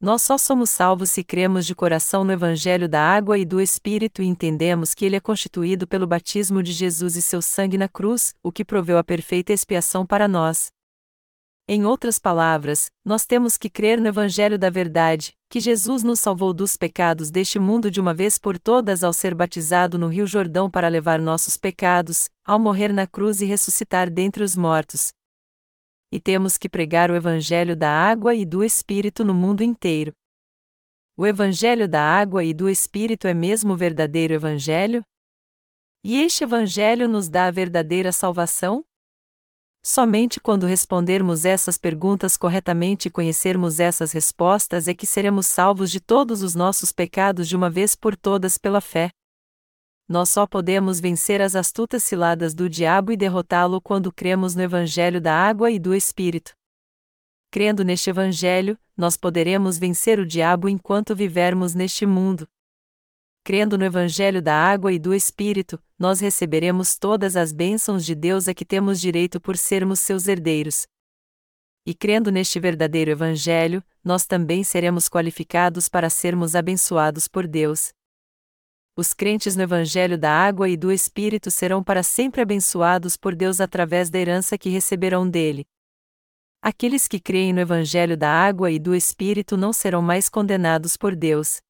[0.00, 4.22] Nós só somos salvos se cremos de coração no Evangelho da água e do Espírito
[4.22, 8.32] e entendemos que ele é constituído pelo batismo de Jesus e seu sangue na cruz,
[8.40, 10.70] o que proveu a perfeita expiação para nós.
[11.66, 16.54] Em outras palavras, nós temos que crer no Evangelho da Verdade, que Jesus nos salvou
[16.54, 20.70] dos pecados deste mundo de uma vez por todas ao ser batizado no Rio Jordão
[20.70, 25.12] para levar nossos pecados, ao morrer na cruz e ressuscitar dentre os mortos.
[26.10, 30.12] E temos que pregar o Evangelho da água e do Espírito no mundo inteiro.
[31.16, 35.02] O Evangelho da água e do Espírito é mesmo o verdadeiro Evangelho?
[36.02, 38.84] E este Evangelho nos dá a verdadeira salvação?
[39.82, 46.00] Somente quando respondermos essas perguntas corretamente e conhecermos essas respostas é que seremos salvos de
[46.00, 49.10] todos os nossos pecados de uma vez por todas pela fé.
[50.08, 55.20] Nós só podemos vencer as astutas ciladas do diabo e derrotá-lo quando cremos no Evangelho
[55.20, 56.52] da água e do Espírito.
[57.50, 62.48] Crendo neste Evangelho, nós poderemos vencer o diabo enquanto vivermos neste mundo
[63.48, 68.46] crendo no Evangelho da água e do Espírito, nós receberemos todas as bênçãos de Deus
[68.46, 70.86] a que temos direito por sermos seus herdeiros.
[71.86, 77.94] E crendo neste verdadeiro Evangelho, nós também seremos qualificados para sermos abençoados por Deus.
[78.98, 83.60] Os crentes no Evangelho da água e do Espírito serão para sempre abençoados por Deus
[83.60, 85.64] através da herança que receberão dele.
[86.60, 91.14] Aqueles que creem no Evangelho da água e do Espírito não serão mais condenados por
[91.14, 91.60] Deus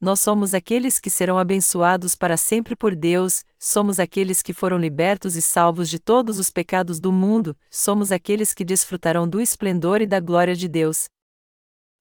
[0.00, 5.36] nós somos aqueles que serão abençoados para sempre por Deus, somos aqueles que foram libertos
[5.36, 10.06] e salvos de todos os pecados do mundo, somos aqueles que desfrutarão do esplendor e
[10.06, 11.04] da glória de Deus.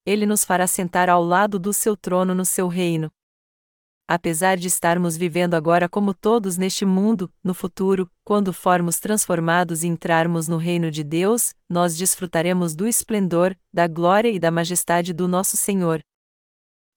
[0.05, 3.11] Ele nos fará sentar ao lado do seu trono no seu reino.
[4.11, 9.87] Apesar de estarmos vivendo agora como todos neste mundo, no futuro, quando formos transformados e
[9.87, 15.27] entrarmos no reino de Deus, nós desfrutaremos do esplendor, da glória e da majestade do
[15.27, 16.01] nosso Senhor.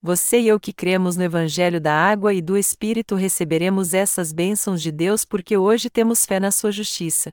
[0.00, 4.80] Você e eu que cremos no Evangelho da Água e do Espírito receberemos essas bênçãos
[4.80, 7.28] de Deus porque hoje temos fé na Sua justiça.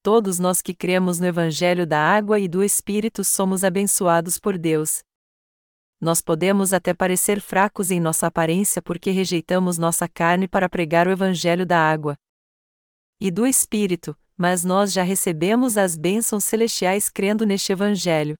[0.00, 5.00] Todos nós que cremos no Evangelho da Água e do Espírito somos abençoados por Deus.
[6.00, 11.10] Nós podemos até parecer fracos em nossa aparência porque rejeitamos nossa carne para pregar o
[11.10, 12.16] Evangelho da Água
[13.20, 18.34] e do Espírito, mas nós já recebemos as bênçãos celestiais crendo neste Evangelho.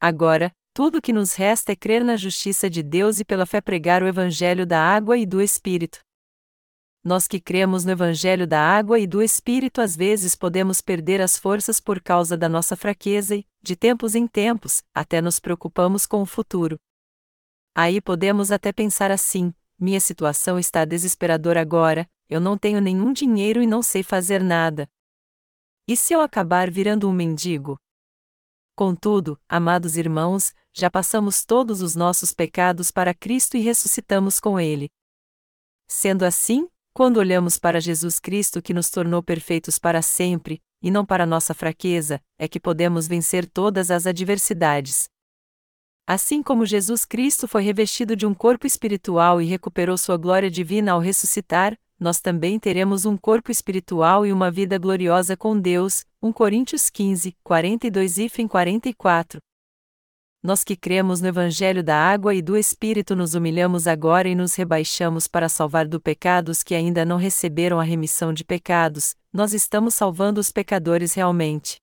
[0.00, 3.60] Agora, tudo o que nos resta é crer na justiça de Deus e pela fé
[3.60, 6.00] pregar o Evangelho da água e do Espírito.
[7.04, 11.36] Nós que cremos no Evangelho da água e do Espírito às vezes podemos perder as
[11.36, 16.22] forças por causa da nossa fraqueza e, de tempos em tempos, até nos preocupamos com
[16.22, 16.78] o futuro.
[17.74, 23.60] Aí podemos até pensar assim: minha situação está desesperadora agora, eu não tenho nenhum dinheiro
[23.60, 24.88] e não sei fazer nada.
[25.88, 27.76] E se eu acabar virando um mendigo?
[28.76, 34.88] Contudo, amados irmãos, já passamos todos os nossos pecados para Cristo e ressuscitamos com Ele.
[35.88, 41.06] Sendo assim, quando olhamos para Jesus Cristo que nos tornou perfeitos para sempre, e não
[41.06, 45.04] para nossa fraqueza, é que podemos vencer todas as adversidades.
[46.06, 50.92] Assim como Jesus Cristo foi revestido de um corpo espiritual e recuperou sua glória divina
[50.92, 56.04] ao ressuscitar, nós também teremos um corpo espiritual e uma vida gloriosa com Deus.
[56.20, 59.40] 1 Coríntios 15, 42 e 44.
[60.42, 64.56] Nós que cremos no Evangelho da Água e do Espírito nos humilhamos agora e nos
[64.56, 69.54] rebaixamos para salvar do pecado os que ainda não receberam a remissão de pecados, nós
[69.54, 71.76] estamos salvando os pecadores realmente.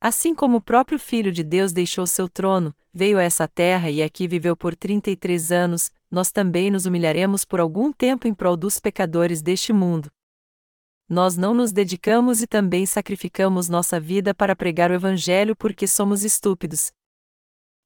[0.00, 4.02] Assim como o próprio Filho de Deus deixou seu trono, veio a essa terra e
[4.02, 8.80] aqui viveu por 33 anos, nós também nos humilharemos por algum tempo em prol dos
[8.80, 10.08] pecadores deste mundo.
[11.06, 16.24] Nós não nos dedicamos e também sacrificamos nossa vida para pregar o Evangelho porque somos
[16.24, 16.92] estúpidos.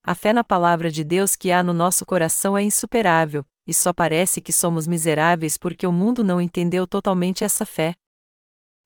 [0.04, 3.92] A fé na palavra de Deus que há no nosso coração é insuperável, e só
[3.92, 7.94] parece que somos miseráveis porque o mundo não entendeu totalmente essa fé.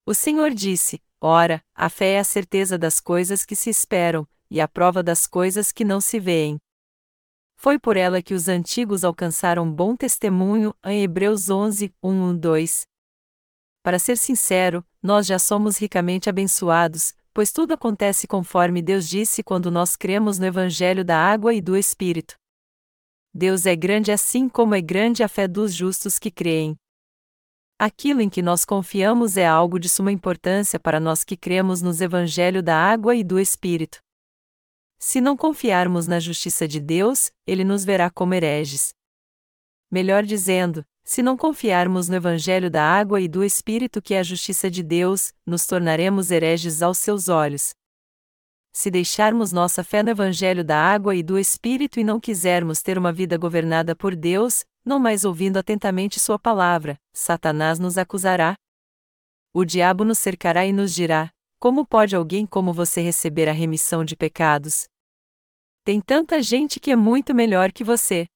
[0.05, 4.61] O Senhor disse: Ora, a fé é a certeza das coisas que se esperam, e
[4.61, 6.59] a prova das coisas que não se veem.
[7.57, 12.87] Foi por ela que os antigos alcançaram bom testemunho, em Hebreus 11, 1, 2.
[13.83, 19.71] Para ser sincero, nós já somos ricamente abençoados, pois tudo acontece conforme Deus disse quando
[19.71, 22.35] nós cremos no Evangelho da água e do Espírito.
[23.35, 26.75] Deus é grande assim como é grande a fé dos justos que creem.
[27.79, 32.01] Aquilo em que nós confiamos é algo de suma importância para nós que cremos nos
[32.01, 33.99] Evangelho da Água e do Espírito.
[34.99, 38.95] Se não confiarmos na justiça de Deus, ele nos verá como hereges.
[39.91, 44.25] Melhor dizendo, se não confiarmos no Evangelho da Água e do Espírito que é a
[44.25, 47.71] justiça de Deus, nos tornaremos hereges aos seus olhos.
[48.73, 52.99] Se deixarmos nossa fé no Evangelho da Água e do Espírito e não quisermos ter
[52.99, 58.57] uma vida governada por Deus, não mais ouvindo atentamente Sua palavra, Satanás nos acusará.
[59.55, 61.31] O diabo nos cercará e nos dirá:
[61.61, 64.89] Como pode alguém como você receber a remissão de pecados?
[65.85, 68.27] Tem tanta gente que é muito melhor que você.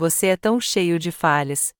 [0.00, 1.74] Você é tão cheio de falhas.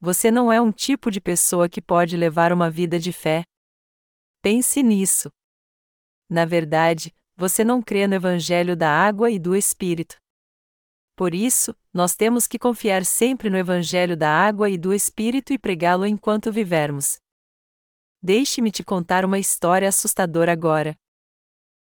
[0.00, 3.44] Você não é um tipo de pessoa que pode levar uma vida de fé.
[4.40, 5.28] Pense nisso.
[6.26, 10.16] Na verdade, você não crê no Evangelho da água e do Espírito.
[11.14, 15.58] Por isso, nós temos que confiar sempre no Evangelho da água e do Espírito e
[15.58, 17.18] pregá-lo enquanto vivermos.
[18.22, 20.96] Deixe-me te contar uma história assustadora agora.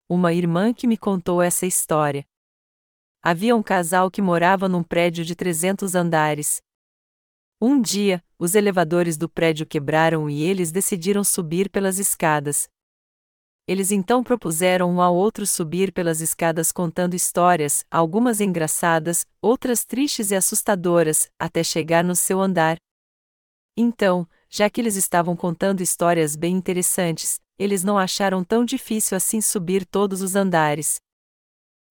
[0.08, 2.26] Uma irmã que me contou essa história.
[3.26, 6.62] Havia um casal que morava num prédio de 300 andares.
[7.62, 12.68] Um dia, os elevadores do prédio quebraram e eles decidiram subir pelas escadas.
[13.66, 20.32] Eles então propuseram um ao outro subir pelas escadas contando histórias, algumas engraçadas, outras tristes
[20.32, 22.76] e assustadoras, até chegar no seu andar.
[23.78, 29.40] Então, já que eles estavam contando histórias bem interessantes, eles não acharam tão difícil assim
[29.40, 31.00] subir todos os andares.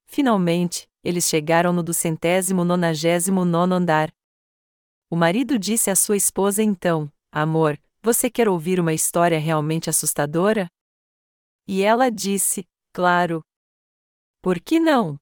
[0.04, 4.12] Finalmente, eles chegaram no do centésimo nonagésimo nono andar.
[5.10, 10.68] O marido disse à sua esposa então: Amor, você quer ouvir uma história realmente assustadora?
[11.66, 13.42] E ela disse: Claro.
[14.40, 15.18] Por que não?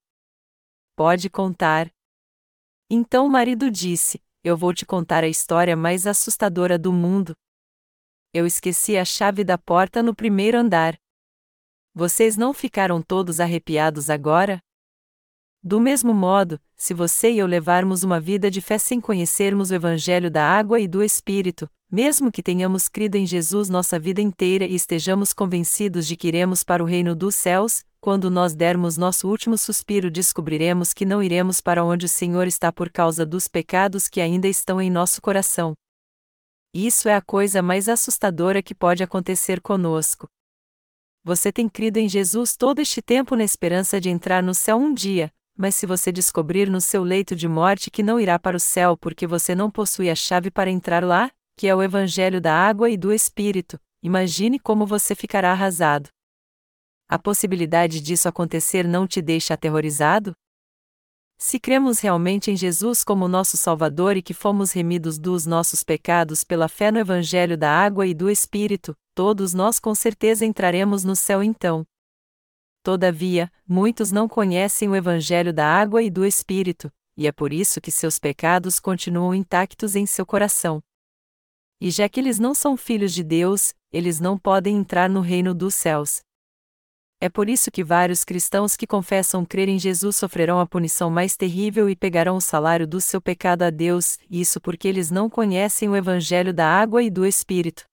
[0.96, 1.90] Pode contar.
[2.88, 7.34] Então o marido disse: Eu vou te contar a história mais assustadora do mundo.
[8.32, 10.96] Eu esqueci a chave da porta no primeiro andar.
[11.92, 14.62] Vocês não ficaram todos arrepiados agora?
[15.62, 19.74] Do mesmo modo, se você e eu levarmos uma vida de fé sem conhecermos o
[19.74, 24.64] Evangelho da água e do Espírito, mesmo que tenhamos crido em Jesus nossa vida inteira
[24.64, 29.28] e estejamos convencidos de que iremos para o reino dos céus, quando nós dermos nosso
[29.28, 34.08] último suspiro descobriremos que não iremos para onde o Senhor está por causa dos pecados
[34.08, 35.74] que ainda estão em nosso coração.
[36.72, 40.26] Isso é a coisa mais assustadora que pode acontecer conosco.
[41.22, 44.94] Você tem crido em Jesus todo este tempo na esperança de entrar no céu um
[44.94, 48.60] dia, mas se você descobrir no seu leito de morte que não irá para o
[48.60, 52.54] céu porque você não possui a chave para entrar lá, que é o Evangelho da
[52.54, 56.08] água e do Espírito, imagine como você ficará arrasado.
[57.08, 60.32] A possibilidade disso acontecer não te deixa aterrorizado?
[61.36, 66.44] Se cremos realmente em Jesus como nosso Salvador e que fomos remidos dos nossos pecados
[66.44, 71.16] pela fé no Evangelho da água e do Espírito, todos nós com certeza entraremos no
[71.16, 71.84] céu então.
[72.82, 77.80] Todavia, muitos não conhecem o Evangelho da água e do Espírito, e é por isso
[77.80, 80.82] que seus pecados continuam intactos em seu coração.
[81.78, 85.54] E já que eles não são filhos de Deus, eles não podem entrar no reino
[85.54, 86.20] dos céus.
[87.20, 91.36] É por isso que vários cristãos que confessam crer em Jesus sofrerão a punição mais
[91.36, 95.86] terrível e pegarão o salário do seu pecado a Deus, isso porque eles não conhecem
[95.86, 97.89] o Evangelho da água e do Espírito.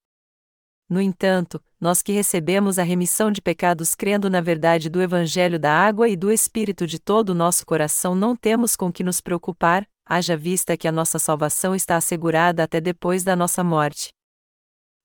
[0.89, 5.71] No entanto, nós que recebemos a remissão de pecados crendo na verdade do Evangelho da
[5.71, 9.85] água e do Espírito de todo o nosso coração, não temos com que nos preocupar,
[10.05, 14.13] haja vista que a nossa salvação está assegurada até depois da nossa morte.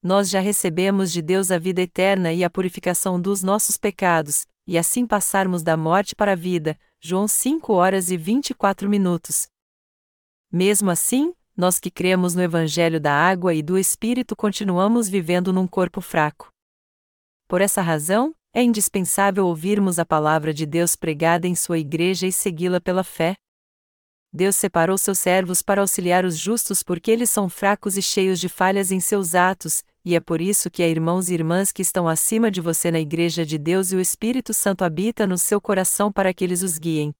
[0.01, 4.79] Nós já recebemos de Deus a vida eterna e a purificação dos nossos pecados, e
[4.79, 6.79] assim passarmos da morte para a vida.
[7.01, 9.49] João 5 horas e 24 minutos.
[10.51, 15.67] Mesmo assim, nós que cremos no Evangelho da água e do Espírito continuamos vivendo num
[15.67, 16.51] corpo fraco.
[17.47, 22.33] Por essa razão, é indispensável ouvirmos a palavra de Deus pregada em sua igreja e
[22.33, 23.35] segui-la pela fé.
[24.33, 28.49] Deus separou seus servos para auxiliar os justos porque eles são fracos e cheios de
[28.49, 32.09] falhas em seus atos, e é por isso que há irmãos e irmãs que estão
[32.09, 36.11] acima de você na Igreja de Deus e o Espírito Santo habita no seu coração
[36.11, 37.15] para que eles os guiem.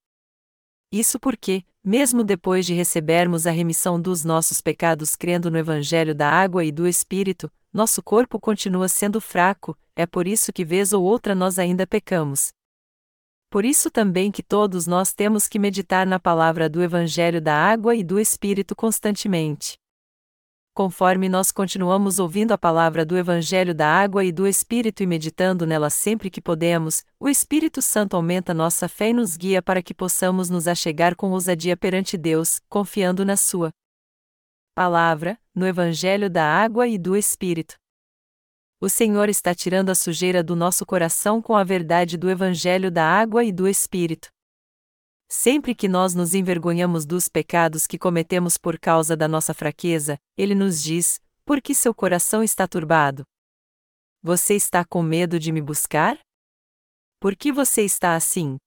[0.91, 6.31] Isso porque, mesmo depois de recebermos a remissão dos nossos pecados crendo no Evangelho da
[6.31, 11.03] água e do Espírito, nosso corpo continua sendo fraco, é por isso que vez ou
[11.03, 12.53] outra nós ainda pecamos.
[13.51, 17.95] Por isso também que todos nós temos que meditar na palavra do Evangelho da água
[17.95, 19.82] e do Espírito constantemente.
[20.75, 25.67] Conforme nós continuamos ouvindo a palavra do Evangelho da água e do Espírito e meditando
[25.67, 29.93] nela sempre que podemos, o Espírito Santo aumenta nossa fé e nos guia para que
[29.93, 33.71] possamos nos achegar com ousadia perante Deus, confiando na Sua
[34.75, 37.75] palavra, no Evangelho da água e do Espírito.
[38.81, 43.05] O Senhor está tirando a sujeira do nosso coração com a verdade do Evangelho da
[43.05, 44.31] água e do Espírito.
[45.35, 50.55] Sempre que nós nos envergonhamos dos pecados que cometemos por causa da nossa fraqueza, ele
[50.55, 53.25] nos diz: Por que seu coração está turbado?
[54.23, 56.19] Você está com medo de me buscar?
[57.19, 58.59] Por que você está assim?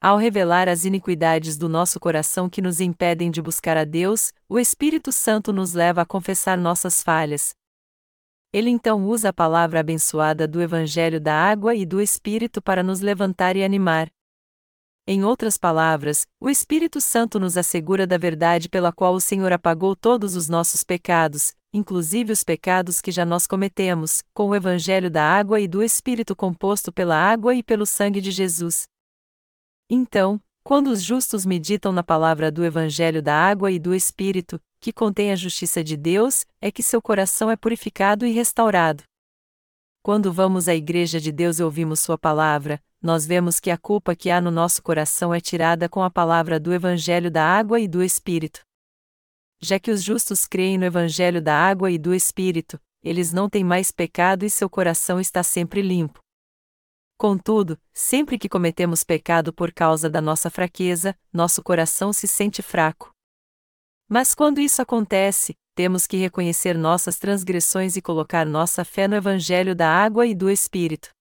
[0.00, 4.58] Ao revelar as iniquidades do nosso coração que nos impedem de buscar a Deus, o
[4.58, 7.54] Espírito Santo nos leva a confessar nossas falhas.
[8.50, 13.00] Ele então usa a palavra abençoada do Evangelho da Água e do Espírito para nos
[13.00, 14.10] levantar e animar.
[15.08, 19.94] Em outras palavras, o Espírito Santo nos assegura da verdade pela qual o Senhor apagou
[19.94, 25.22] todos os nossos pecados, inclusive os pecados que já nós cometemos, com o Evangelho da
[25.22, 28.88] água e do Espírito composto pela água e pelo sangue de Jesus.
[29.88, 34.92] Então, quando os justos meditam na palavra do Evangelho da água e do Espírito, que
[34.92, 39.04] contém a justiça de Deus, é que seu coração é purificado e restaurado.
[40.02, 44.16] quando vamos à Igreja de Deus e ouvimos Sua palavra, nós vemos que a culpa
[44.16, 47.86] que há no nosso coração é tirada com a palavra do Evangelho da Água e
[47.86, 48.60] do Espírito.
[49.60, 53.64] Já que os justos creem no Evangelho da Água e do Espírito, eles não têm
[53.64, 56.18] mais pecado e seu coração está sempre limpo.
[57.18, 63.10] Contudo, sempre que cometemos pecado por causa da nossa fraqueza, nosso coração se sente fraco.
[64.08, 69.74] Mas quando isso acontece, temos que reconhecer nossas transgressões e colocar nossa fé no Evangelho
[69.74, 71.15] da água e do Espírito.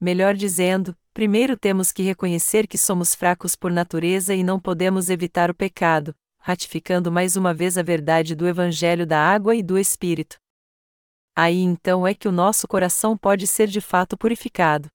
[0.00, 5.50] Melhor dizendo, primeiro temos que reconhecer que somos fracos por natureza e não podemos evitar
[5.50, 10.38] o pecado, ratificando mais uma vez a verdade do Evangelho da água e do Espírito.
[11.36, 14.88] Aí então é que o nosso coração pode ser de fato purificado.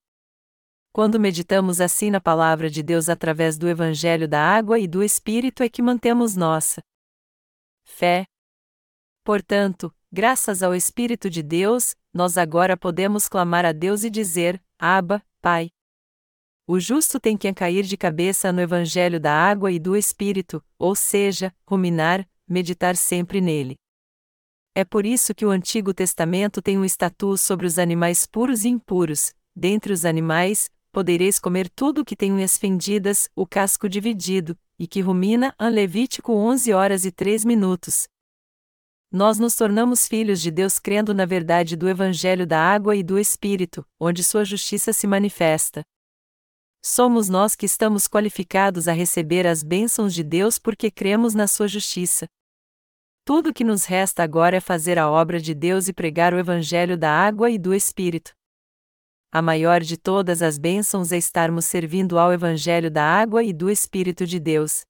[0.93, 5.63] Quando meditamos assim na palavra de Deus através do Evangelho da água e do Espírito
[5.63, 6.81] é que mantemos nossa
[7.83, 8.25] fé.
[9.23, 15.23] Portanto, graças ao Espírito de Deus, nós agora podemos clamar a Deus e dizer: Abba,
[15.41, 15.69] Pai.
[16.67, 20.93] O justo tem que cair de cabeça no Evangelho da água e do Espírito, ou
[20.93, 23.75] seja, ruminar, meditar sempre nele.
[24.75, 28.67] É por isso que o Antigo Testamento tem um estatuto sobre os animais puros e
[28.67, 29.33] impuros.
[29.55, 34.99] Dentre os animais, podereis comer tudo que tem unhas fendidas, o casco dividido, e que
[34.99, 38.09] rumina, Levítico 11 horas e 3 minutos.
[39.13, 43.19] Nós nos tornamos filhos de Deus crendo na verdade do Evangelho da água e do
[43.19, 45.83] Espírito, onde sua justiça se manifesta.
[46.83, 51.67] Somos nós que estamos qualificados a receber as bênçãos de Deus porque cremos na sua
[51.67, 52.25] justiça.
[53.23, 56.39] Tudo o que nos resta agora é fazer a obra de Deus e pregar o
[56.39, 58.33] Evangelho da água e do Espírito
[59.35, 63.67] a maior de todas as bênçãos é estarmos servindo ao Evangelho da água e do
[63.67, 64.85] Espírito de Deus.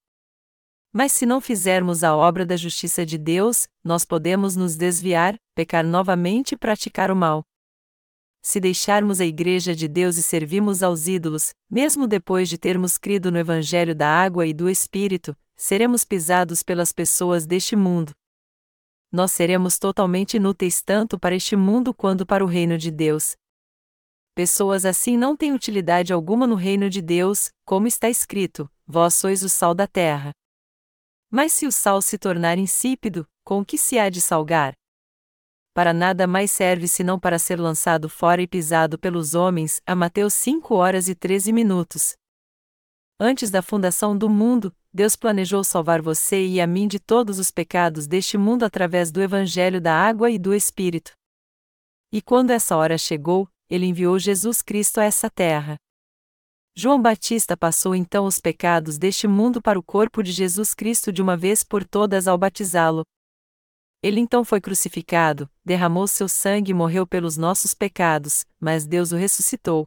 [0.94, 5.84] Mas se não fizermos a obra da justiça de Deus, nós podemos nos desviar, pecar
[5.84, 7.44] novamente e praticar o mal.
[8.44, 13.32] Se deixarmos a Igreja de Deus e servirmos aos ídolos, mesmo depois de termos crido
[13.32, 18.12] no Evangelho da água e do Espírito, seremos pisados pelas pessoas deste mundo.
[19.12, 23.36] Nós seremos totalmente inúteis tanto para este mundo quanto para o reino de Deus.
[24.36, 29.42] Pessoas assim não têm utilidade alguma no reino de Deus, como está escrito: Vós sois
[29.42, 30.34] o sal da terra.
[31.36, 34.76] Mas se o sal se tornar insípido, com que se há de salgar?
[35.74, 39.82] Para nada mais serve senão para ser lançado fora e pisado pelos homens.
[39.84, 42.14] A Mateus 5 horas e 13 minutos.
[43.20, 47.50] Antes da fundação do mundo, Deus planejou salvar você e a mim de todos os
[47.50, 51.14] pecados deste mundo através do Evangelho da água e do Espírito.
[52.12, 55.78] E quando essa hora chegou, ele enviou Jesus Cristo a essa terra.
[56.76, 61.22] João Batista passou então os pecados deste mundo para o corpo de Jesus Cristo de
[61.22, 63.04] uma vez por todas ao batizá-lo.
[64.02, 69.16] Ele então foi crucificado, derramou seu sangue e morreu pelos nossos pecados, mas Deus o
[69.16, 69.86] ressuscitou.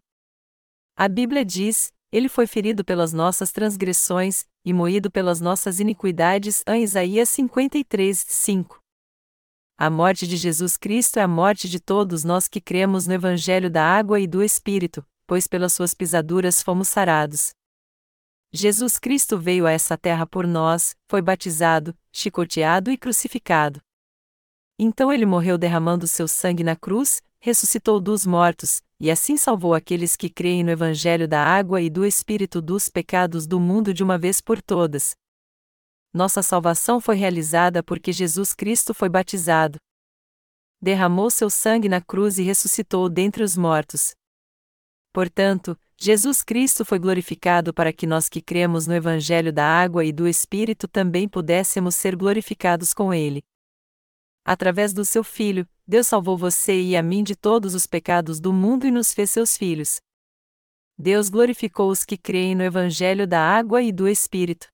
[0.96, 6.62] A Bíblia diz: Ele foi ferido pelas nossas transgressões, e moído pelas nossas iniquidades.
[6.68, 8.78] Em Isaías 53, 5.
[9.76, 13.68] A morte de Jesus Cristo é a morte de todos nós que cremos no Evangelho
[13.68, 17.50] da água e do Espírito, pois pelas suas pisaduras fomos sarados.
[18.52, 23.80] Jesus Cristo veio a essa terra por nós, foi batizado, chicoteado e crucificado.
[24.78, 30.16] Então ele morreu derramando seu sangue na cruz, ressuscitou dos mortos, e assim salvou aqueles
[30.16, 34.16] que creem no Evangelho da água e do Espírito dos pecados do mundo de uma
[34.16, 35.16] vez por todas,
[36.16, 39.76] nossa salvação foi realizada porque Jesus Cristo foi batizado.
[40.80, 44.14] Derramou seu sangue na cruz e ressuscitou dentre os mortos.
[45.16, 50.12] Portanto, Jesus Cristo foi glorificado para que nós que cremos no Evangelho da água e
[50.12, 53.42] do Espírito também pudéssemos ser glorificados com ele.
[54.44, 58.52] Através do seu Filho, Deus salvou você e a mim de todos os pecados do
[58.52, 60.02] mundo e nos fez seus filhos.
[60.98, 64.68] Deus glorificou os que creem no Evangelho da água e do Espírito.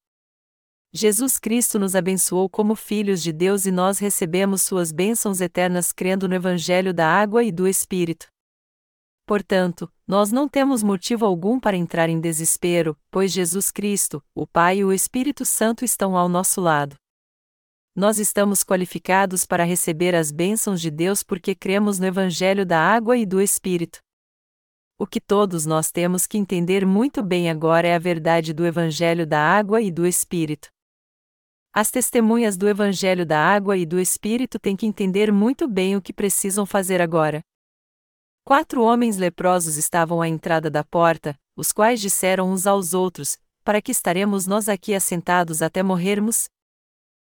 [0.92, 6.26] Jesus Cristo nos abençoou como filhos de Deus e nós recebemos suas bênçãos eternas crendo
[6.26, 8.31] no Evangelho da água e do Espírito.
[9.26, 14.78] Portanto, nós não temos motivo algum para entrar em desespero, pois Jesus Cristo, o Pai
[14.78, 16.96] e o Espírito Santo estão ao nosso lado.
[17.94, 23.16] Nós estamos qualificados para receber as bênçãos de Deus porque cremos no Evangelho da água
[23.16, 24.00] e do Espírito.
[24.98, 29.26] O que todos nós temos que entender muito bem agora é a verdade do Evangelho
[29.26, 30.68] da água e do Espírito.
[31.74, 36.02] As testemunhas do Evangelho da Água e do Espírito têm que entender muito bem o
[36.02, 37.40] que precisam fazer agora.
[38.44, 43.80] Quatro homens leprosos estavam à entrada da porta, os quais disseram uns aos outros: Para
[43.80, 46.48] que estaremos nós aqui assentados até morrermos?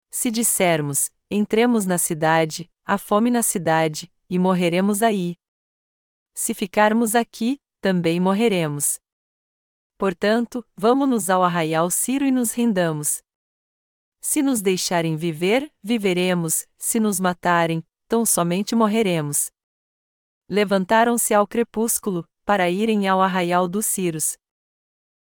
[0.09, 5.35] Se dissermos: Entremos na cidade, há fome na cidade, e morreremos aí.
[6.33, 8.99] se ficarmos aqui, também morreremos.
[9.97, 13.21] Portanto, vamos-nos ao arraial Ciro e nos rendamos.
[14.19, 19.54] Se nos deixarem viver, viveremos, se nos matarem, tão somente morreremos.
[20.47, 24.37] Levantaram-se ao crepúsculo, para irem ao arraial dos Ciros.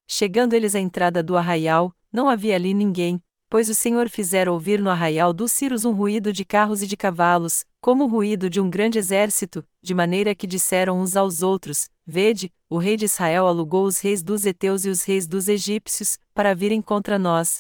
[0.07, 4.80] Chegando eles à entrada do arraial, não havia ali ninguém, pois o Senhor fizera ouvir
[4.80, 8.61] no arraial dos Ciros um ruído de carros e de cavalos, como o ruído de
[8.61, 13.47] um grande exército, de maneira que disseram uns aos outros: Vede, o rei de Israel
[13.47, 17.57] alugou os reis dos Eteus e os reis dos egípcios, para virem contra nós.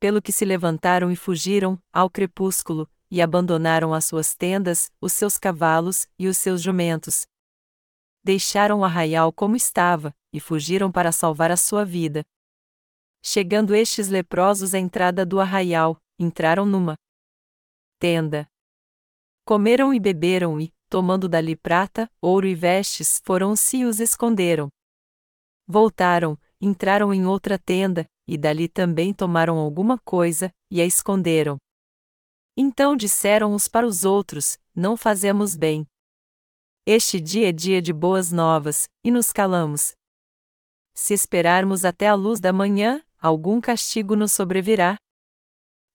[0.00, 5.38] Pelo que se levantaram e fugiram, ao crepúsculo, e abandonaram as suas tendas, os seus
[5.38, 7.26] cavalos e os seus jumentos.
[8.22, 12.24] Deixaram o arraial como estava, e fugiram para salvar a sua vida.
[13.22, 16.94] Chegando estes leprosos à entrada do arraial, entraram numa
[17.98, 18.46] tenda.
[19.44, 24.68] Comeram e beberam e, tomando dali prata, ouro e vestes, foram-se e os esconderam.
[25.66, 31.58] Voltaram, entraram em outra tenda, e dali também tomaram alguma coisa, e a esconderam.
[32.60, 35.86] Então disseram uns para os outros: Não fazemos bem.
[36.84, 39.92] Este dia é dia de boas novas, e nos calamos.
[40.92, 44.96] Se esperarmos até a luz da manhã, algum castigo nos sobrevirá.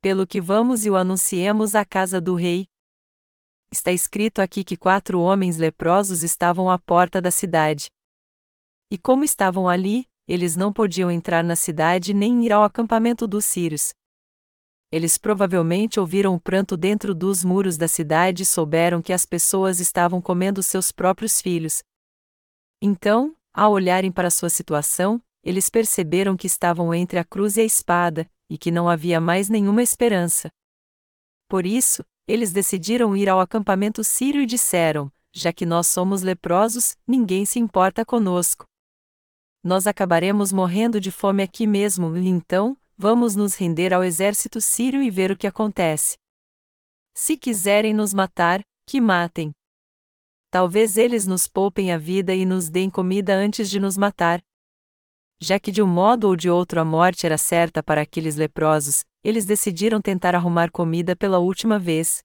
[0.01, 2.66] Pelo que vamos e o anunciemos à casa do rei.
[3.70, 7.88] Está escrito aqui que quatro homens leprosos estavam à porta da cidade.
[8.89, 13.43] E como estavam ali, eles não podiam entrar na cidade nem ir ao acampamento dos
[13.43, 13.93] sírios.
[14.93, 19.79] Eles provavelmente ouviram o pranto dentro dos muros da cidade e souberam que as pessoas
[19.79, 21.81] estavam comendo seus próprios filhos.
[22.79, 27.63] Então, ao olharem para sua situação, eles perceberam que estavam entre a cruz e a
[27.63, 30.51] espada, e que não havia mais nenhuma esperança.
[31.49, 36.95] Por isso, eles decidiram ir ao acampamento sírio e disseram: Já que nós somos leprosos,
[37.07, 38.67] ninguém se importa conosco.
[39.63, 45.01] Nós acabaremos morrendo de fome aqui mesmo, e então, vamos nos render ao exército sírio
[45.01, 46.17] e ver o que acontece.
[47.13, 49.51] Se quiserem nos matar, que matem.
[50.49, 54.41] Talvez eles nos poupem a vida e nos deem comida antes de nos matar,
[55.43, 59.03] já que de um modo ou de outro a morte era certa para aqueles leprosos,
[59.21, 62.23] eles decidiram tentar arrumar comida pela última vez.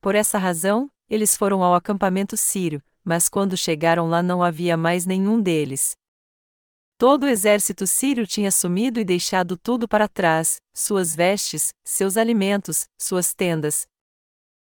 [0.00, 5.04] Por essa razão, eles foram ao acampamento sírio, mas quando chegaram lá não havia mais
[5.04, 5.94] nenhum deles.
[6.96, 12.88] Todo o exército sírio tinha sumido e deixado tudo para trás: suas vestes, seus alimentos,
[12.96, 13.86] suas tendas.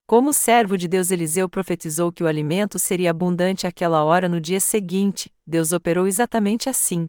[0.07, 4.41] Como o servo de Deus Eliseu profetizou que o alimento seria abundante àquela hora no
[4.41, 7.07] dia seguinte, Deus operou exatamente assim.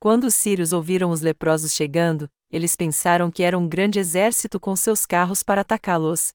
[0.00, 4.74] Quando os sírios ouviram os leprosos chegando, eles pensaram que era um grande exército com
[4.74, 6.32] seus carros para atacá-los.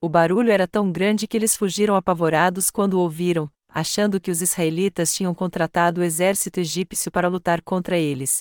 [0.00, 5.14] O barulho era tão grande que eles fugiram apavorados quando ouviram, achando que os israelitas
[5.14, 8.40] tinham contratado o exército egípcio para lutar contra eles.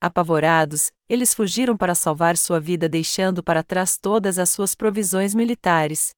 [0.00, 6.10] Apavorados, eles fugiram para salvar sua vida deixando para trás todas as suas provisões militares.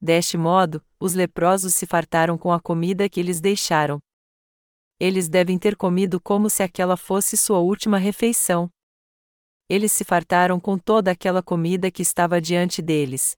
[0.00, 4.00] Deste modo, os leprosos se fartaram com a comida que eles deixaram
[5.00, 8.70] eles devem ter comido como se aquela fosse sua última refeição.
[9.66, 13.34] Eles se fartaram com toda aquela comida que estava diante deles.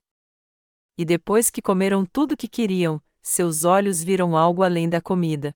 [0.99, 5.55] E depois que comeram tudo que queriam, seus olhos viram algo além da comida.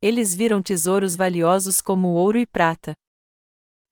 [0.00, 2.94] Eles viram tesouros valiosos como ouro e prata.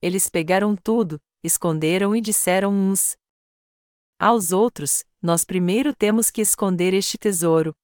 [0.03, 3.17] Eles pegaram tudo, esconderam e disseram uns
[4.19, 7.75] aos outros: Nós primeiro temos que esconder este tesouro,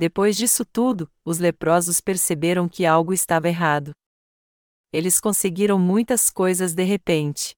[0.00, 3.92] depois disso tudo, os leprosos perceberam que algo estava errado.
[4.90, 7.54] Eles conseguiram muitas coisas de repente.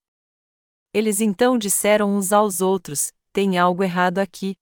[0.92, 4.56] Eles então disseram uns aos outros: Tem algo errado aqui.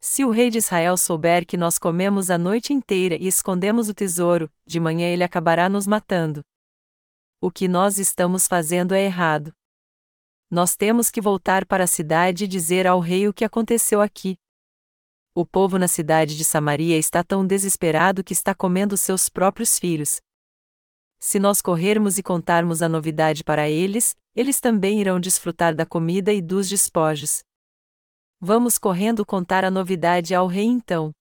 [0.00, 3.94] Se o rei de Israel souber que nós comemos a noite inteira e escondemos o
[3.94, 6.44] tesouro, de manhã ele acabará nos matando.
[7.40, 9.52] O que nós estamos fazendo é errado.
[10.50, 14.36] Nós temos que voltar para a cidade e dizer ao rei o que aconteceu aqui.
[15.34, 20.20] O povo na cidade de Samaria está tão desesperado que está comendo seus próprios filhos.
[21.20, 26.32] Se nós corrermos e contarmos a novidade para eles, eles também irão desfrutar da comida
[26.32, 27.42] e dos despojos.
[28.40, 31.12] Vamos correndo contar a novidade ao rei então.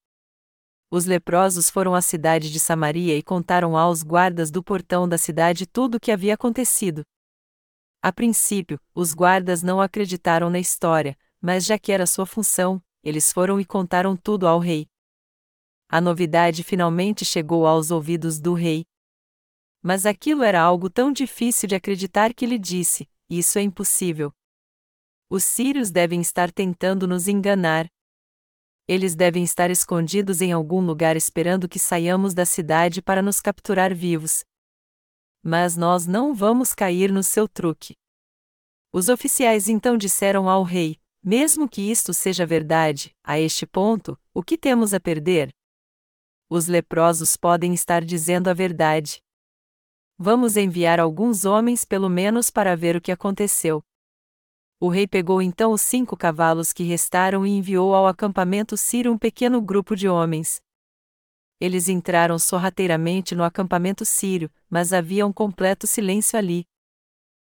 [0.92, 5.66] Os leprosos foram à cidade de Samaria e contaram aos guardas do portão da cidade
[5.66, 7.04] tudo o que havia acontecido.
[8.04, 13.34] A princípio, os guardas não acreditaram na história, mas já que era sua função, eles
[13.34, 14.88] foram e contaram tudo ao rei.
[15.90, 18.86] A novidade finalmente chegou aos ouvidos do rei.
[19.82, 24.32] Mas aquilo era algo tão difícil de acreditar que ele disse: Isso é impossível.
[25.30, 27.88] Os sírios devem estar tentando nos enganar.
[28.88, 33.94] Eles devem estar escondidos em algum lugar esperando que saiamos da cidade para nos capturar
[33.94, 34.46] vivos.
[35.44, 37.94] Mas nós não vamos cair no seu truque.
[38.94, 44.42] Os oficiais então disseram ao rei: Mesmo que isto seja verdade, a este ponto, o
[44.42, 45.50] que temos a perder?
[46.50, 49.22] Os leprosos podem estar dizendo a verdade.
[50.18, 53.84] Vamos enviar alguns homens pelo menos para ver o que aconteceu.
[54.80, 59.18] O rei pegou então os cinco cavalos que restaram e enviou ao acampamento sírio um
[59.18, 60.62] pequeno grupo de homens.
[61.60, 66.64] Eles entraram sorrateiramente no acampamento sírio, mas havia um completo silêncio ali.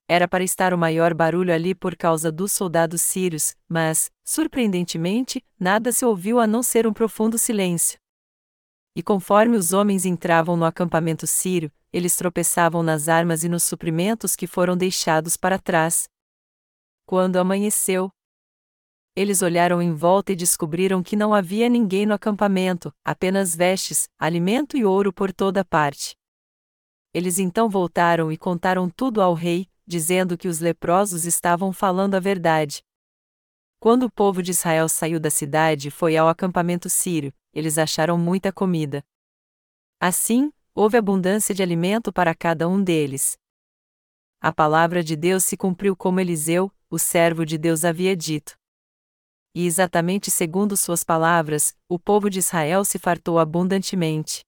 [0.08, 5.92] Era para estar o maior barulho ali por causa dos soldados sírios, mas, surpreendentemente, nada
[5.92, 8.00] se ouviu a não ser um profundo silêncio.
[8.96, 14.34] E conforme os homens entravam no acampamento sírio, eles tropeçavam nas armas e nos suprimentos
[14.34, 16.08] que foram deixados para trás,
[17.06, 18.10] quando amanheceu,
[19.14, 24.74] eles olharam em volta e descobriram que não havia ninguém no acampamento, apenas vestes, alimento
[24.74, 26.16] e ouro por toda parte.
[27.12, 32.20] Eles então voltaram e contaram tudo ao rei, dizendo que os leprosos estavam falando a
[32.20, 32.82] verdade.
[33.78, 38.16] Quando o povo de Israel saiu da cidade e foi ao acampamento sírio, eles acharam
[38.16, 39.04] muita comida.
[40.00, 43.36] Assim, houve abundância de alimento para cada um deles.
[44.40, 48.54] A palavra de Deus se cumpriu como Eliseu, o servo de Deus havia dito.
[49.54, 54.44] E exatamente segundo suas palavras, o povo de Israel se fartou abundantemente.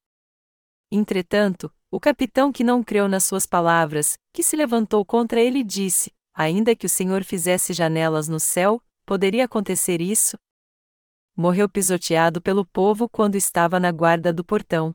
[0.93, 6.13] Entretanto, o capitão que não creu nas suas palavras, que se levantou contra ele disse:
[6.35, 10.37] Ainda que o Senhor fizesse janelas no céu, poderia acontecer isso?
[11.35, 14.95] Morreu pisoteado pelo povo quando estava na guarda do portão.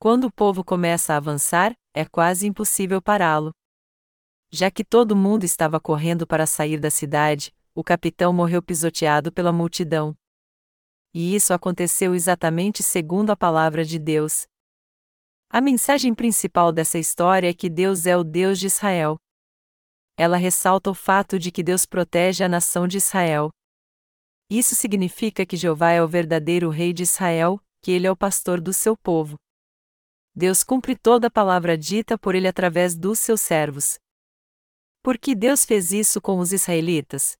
[0.00, 3.52] Quando o povo começa a avançar, é quase impossível pará-lo.
[4.52, 9.52] Já que todo mundo estava correndo para sair da cidade, o capitão morreu pisoteado pela
[9.52, 10.16] multidão.
[11.14, 14.46] E isso aconteceu exatamente segundo a palavra de Deus.
[15.48, 19.16] A mensagem principal dessa história é que Deus é o Deus de Israel.
[20.16, 23.50] Ela ressalta o fato de que Deus protege a nação de Israel.
[24.50, 28.60] Isso significa que Jeová é o verdadeiro rei de Israel, que ele é o pastor
[28.60, 29.36] do seu povo.
[30.34, 33.98] Deus cumpre toda a palavra dita por ele através dos seus servos.
[35.02, 37.34] Por que Deus fez isso com os israelitas?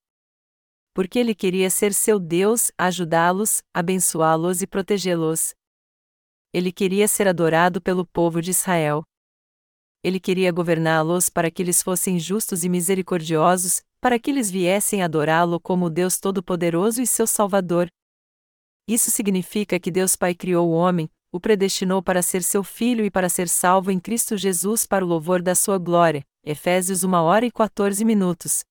[0.94, 5.54] Porque ele queria ser seu Deus, ajudá-los, abençoá-los e protegê-los.
[6.54, 9.02] Ele queria ser adorado pelo povo de Israel.
[10.02, 15.60] Ele queria governá-los para que eles fossem justos e misericordiosos, para que eles viessem adorá-lo
[15.60, 17.88] como Deus Todo-Poderoso e seu Salvador.
[18.88, 23.10] Isso significa que Deus Pai criou o homem, o predestinou para ser seu filho e
[23.10, 26.24] para ser salvo em Cristo Jesus para o louvor da sua glória.
[26.42, 28.64] Efésios 1 hora e 14 minutos.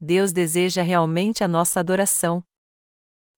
[0.00, 2.40] Deus deseja realmente a nossa adoração.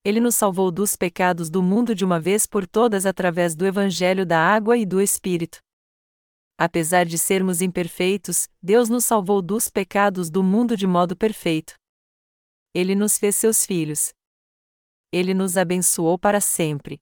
[0.05, 4.27] Ele nos salvou dos pecados do mundo de uma vez por todas através do Evangelho
[4.27, 5.59] da Água e do Espírito.
[6.59, 11.73] Apesar de sermos imperfeitos, Deus nos salvou dos pecados do mundo de modo perfeito.
[12.75, 14.13] Ele nos fez seus filhos.
[15.11, 17.01] Ele nos abençoou para sempre.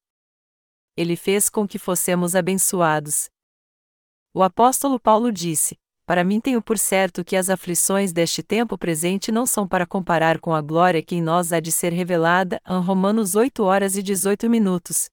[0.96, 3.28] Ele fez com que fossemos abençoados.
[4.32, 5.76] O apóstolo Paulo disse:
[6.08, 10.40] para mim tenho por certo que as aflições deste tempo presente não são para comparar
[10.40, 12.58] com a glória que em nós há de ser revelada.
[12.66, 15.10] Romanos 8 horas e 18 minutos.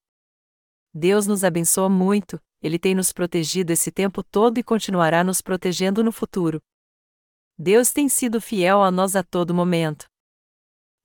[0.93, 6.01] Deus nos abençoa muito, Ele tem nos protegido esse tempo todo e continuará nos protegendo
[6.01, 6.61] no futuro.
[7.59, 10.05] Deus tem sido fiel a nós a todo momento.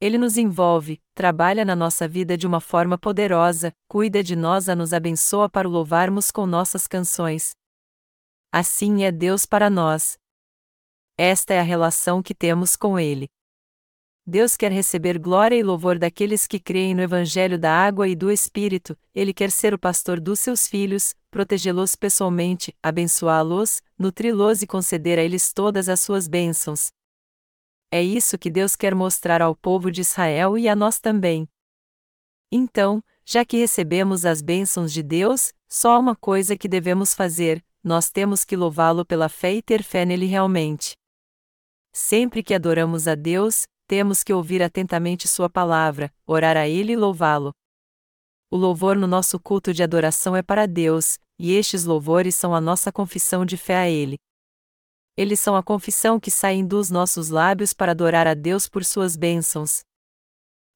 [0.00, 4.76] Ele nos envolve, trabalha na nossa vida de uma forma poderosa, cuida de nós a
[4.76, 7.58] nos abençoa para o louvarmos com nossas canções.
[8.52, 10.18] Assim é Deus para nós.
[11.16, 13.28] Esta é a relação que temos com Ele.
[14.26, 18.28] Deus quer receber glória e louvor daqueles que creem no Evangelho da Água e do
[18.28, 25.16] Espírito, Ele quer ser o pastor dos seus filhos, protegê-los pessoalmente, abençoá-los, nutri-los e conceder
[25.18, 26.90] a eles todas as suas bênçãos.
[27.88, 31.48] É isso que Deus quer mostrar ao povo de Israel e a nós também.
[32.50, 37.64] Então, já que recebemos as bênçãos de Deus, só há uma coisa que devemos fazer:
[37.82, 40.94] nós temos que louvá-lo pela fé e ter fé nele realmente.
[41.92, 46.96] Sempre que adoramos a Deus, temos que ouvir atentamente Sua palavra, orar a Ele e
[46.96, 47.52] louvá-lo.
[48.50, 52.60] O louvor no nosso culto de adoração é para Deus, e estes louvores são a
[52.60, 54.16] nossa confissão de fé a Ele.
[55.16, 59.16] Eles são a confissão que saem dos nossos lábios para adorar a Deus por Suas
[59.16, 59.80] bênçãos.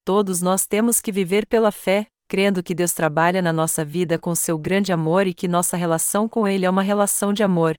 [0.05, 4.35] Todos nós temos que viver pela fé, crendo que Deus trabalha na nossa vida com
[4.35, 7.77] seu grande amor e que nossa relação com Ele é uma relação de amor.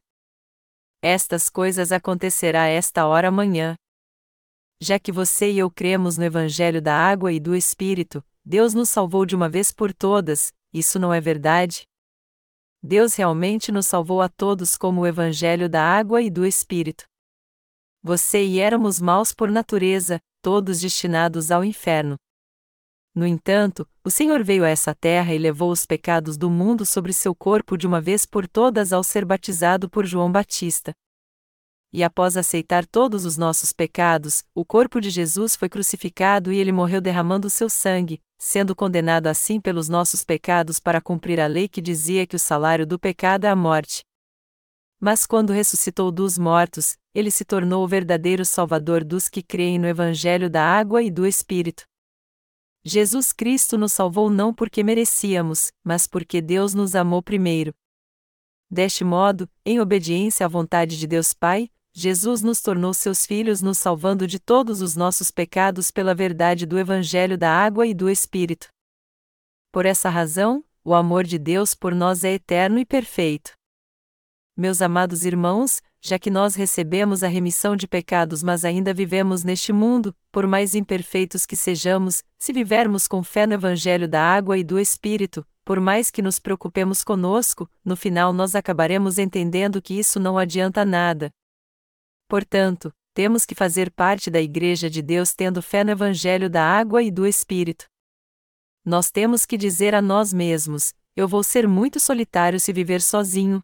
[1.03, 3.75] Estas coisas acontecerá esta hora amanhã.
[4.81, 8.87] Já que você e eu cremos no Evangelho da Água e do Espírito, Deus nos
[8.87, 11.83] salvou de uma vez por todas, isso não é verdade?
[12.81, 17.03] Deus realmente nos salvou a todos como o Evangelho da água e do Espírito.
[18.01, 22.15] Você e éramos maus por natureza, todos destinados ao inferno.
[23.15, 27.13] No entanto, o Senhor veio a essa terra e levou os pecados do mundo sobre
[27.13, 30.91] seu corpo de uma vez por todas ao ser batizado por João Batista.
[31.93, 36.73] E após aceitar todos os nossos pecados, o corpo de Jesus foi crucificado e ele
[36.73, 41.81] morreu derramando seu sangue, sendo condenado assim pelos nossos pecados para cumprir a lei que
[41.81, 44.03] dizia que o salário do pecado é a morte.
[44.99, 49.87] Mas quando ressuscitou dos mortos, ele se tornou o verdadeiro Salvador dos que creem no
[49.87, 51.85] Evangelho da água e do Espírito.
[52.87, 57.73] Jesus Cristo nos salvou não porque merecíamos, mas porque Deus nos amou primeiro.
[58.69, 63.79] Deste modo, em obediência à vontade de Deus Pai, Jesus nos tornou seus filhos, nos
[63.79, 68.67] salvando de todos os nossos pecados pela verdade do Evangelho da água e do Espírito.
[69.71, 73.53] Por essa razão, o amor de Deus por nós é eterno e perfeito.
[74.55, 79.71] Meus amados irmãos, já que nós recebemos a remissão de pecados, mas ainda vivemos neste
[79.71, 84.63] mundo, por mais imperfeitos que sejamos, se vivermos com fé no Evangelho da água e
[84.63, 90.19] do Espírito, por mais que nos preocupemos conosco, no final nós acabaremos entendendo que isso
[90.19, 91.31] não adianta nada,
[92.27, 97.03] Portanto, temos que fazer parte da Igreja de Deus tendo fé no Evangelho da água
[97.03, 97.85] e do Espírito.
[98.83, 103.61] Nós temos que dizer a nós mesmos: eu vou ser muito solitário se viver sozinho.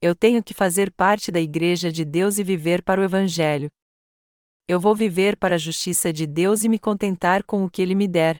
[0.00, 3.70] Eu tenho que fazer parte da Igreja de Deus e viver para o Evangelho.
[4.68, 7.94] Eu vou viver para a justiça de Deus e me contentar com o que Ele
[7.94, 8.36] me der.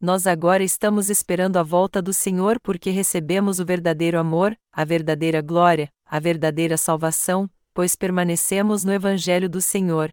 [0.00, 5.40] Nós agora estamos esperando a volta do Senhor porque recebemos o verdadeiro amor, a verdadeira
[5.40, 10.10] glória, a verdadeira salvação, pois permanecemos no Evangelho do Senhor.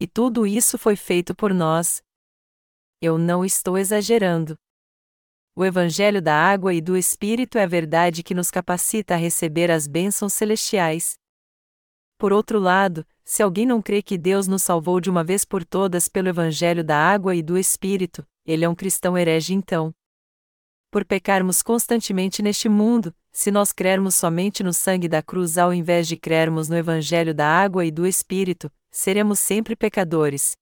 [0.00, 2.02] E tudo isso foi feito por nós.
[3.00, 4.56] Eu não estou exagerando.
[5.56, 9.70] O Evangelho da água e do Espírito é a verdade que nos capacita a receber
[9.70, 11.14] as bênçãos celestiais.
[12.18, 15.64] Por outro lado, se alguém não crê que Deus nos salvou de uma vez por
[15.64, 19.94] todas pelo Evangelho da água e do Espírito, ele é um cristão herege então.
[20.90, 26.08] Por pecarmos constantemente neste mundo, se nós crermos somente no sangue da cruz ao invés
[26.08, 30.56] de crermos no Evangelho da água e do Espírito, seremos sempre pecadores.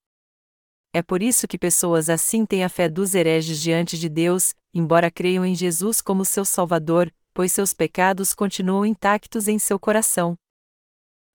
[0.92, 5.10] É por isso que pessoas assim têm a fé dos hereges diante de Deus, embora
[5.10, 10.36] creiam em Jesus como seu Salvador, pois seus pecados continuam intactos em seu coração.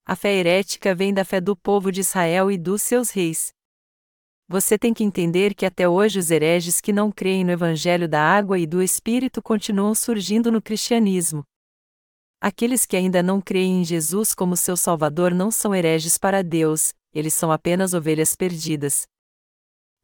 [0.06, 3.52] A fé herética vem da fé do povo de Israel e dos seus reis.
[4.48, 8.22] Você tem que entender que até hoje os hereges que não creem no Evangelho da
[8.22, 11.44] água e do Espírito continuam surgindo no cristianismo.
[12.40, 16.94] Aqueles que ainda não creem em Jesus como seu Salvador não são hereges para Deus,
[17.14, 19.06] eles são apenas ovelhas perdidas.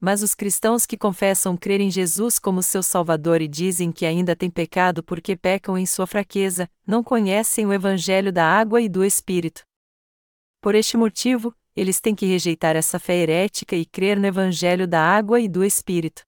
[0.06, 4.36] Mas os cristãos que confessam crer em Jesus como seu Salvador e dizem que ainda
[4.36, 9.02] têm pecado porque pecam em sua fraqueza, não conhecem o Evangelho da água e do
[9.02, 9.64] Espírito.
[10.60, 15.00] Por este motivo, eles têm que rejeitar essa fé herética e crer no Evangelho da
[15.00, 16.22] água e do Espírito.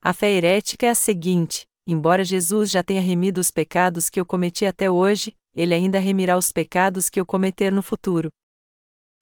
[0.00, 4.24] A fé herética é a seguinte: embora Jesus já tenha remido os pecados que eu
[4.24, 8.28] cometi até hoje, ele ainda remirá os pecados que eu cometer no futuro.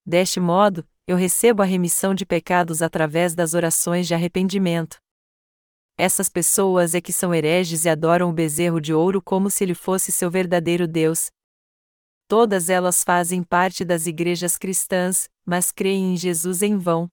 [0.05, 4.99] Deste modo, eu recebo a remissão de pecados através das orações de arrependimento.
[5.99, 9.75] Essas pessoas é que são hereges e adoram o bezerro de ouro como se ele
[9.75, 11.31] fosse seu verdadeiro Deus,
[12.29, 17.09] Todas elas fazem parte das igrejas cristãs, mas creem em Jesus em vão.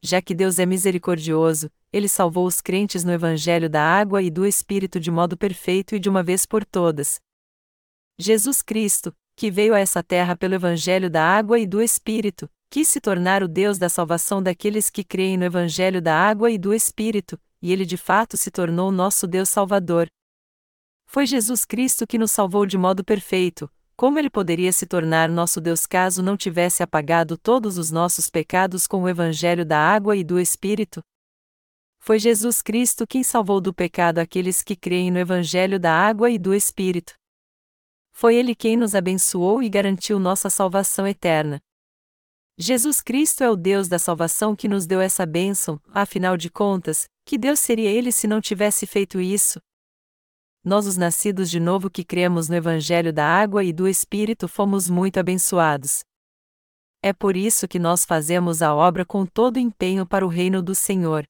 [0.00, 4.46] Já que Deus é misericordioso, ele salvou os crentes no Evangelho da água e do
[4.46, 7.20] Espírito de modo perfeito e de uma vez por todas.
[8.16, 12.88] Jesus Cristo, que veio a essa terra pelo Evangelho da água e do Espírito, quis
[12.88, 16.74] se tornar o Deus da salvação daqueles que creem no Evangelho da água e do
[16.74, 20.08] Espírito, e ele de fato se tornou nosso Deus Salvador.
[21.06, 25.60] Foi Jesus Cristo que nos salvou de modo perfeito, como ele poderia se tornar nosso
[25.60, 30.24] Deus caso não tivesse apagado todos os nossos pecados com o Evangelho da água e
[30.24, 31.00] do Espírito?
[32.00, 36.38] Foi Jesus Cristo quem salvou do pecado aqueles que creem no Evangelho da água e
[36.38, 37.14] do Espírito.
[38.12, 41.60] Foi Ele quem nos abençoou e garantiu nossa salvação eterna.
[42.56, 47.04] Jesus Cristo é o Deus da salvação que nos deu essa bênção, afinal de contas,
[47.24, 49.60] que Deus seria Ele se não tivesse feito isso?
[50.64, 54.88] nós, os nascidos de novo que cremos no Evangelho da Água e do Espírito, fomos
[54.88, 56.02] muito abençoados.
[57.02, 60.74] É por isso que nós fazemos a obra com todo empenho para o reino do
[60.74, 61.26] Senhor.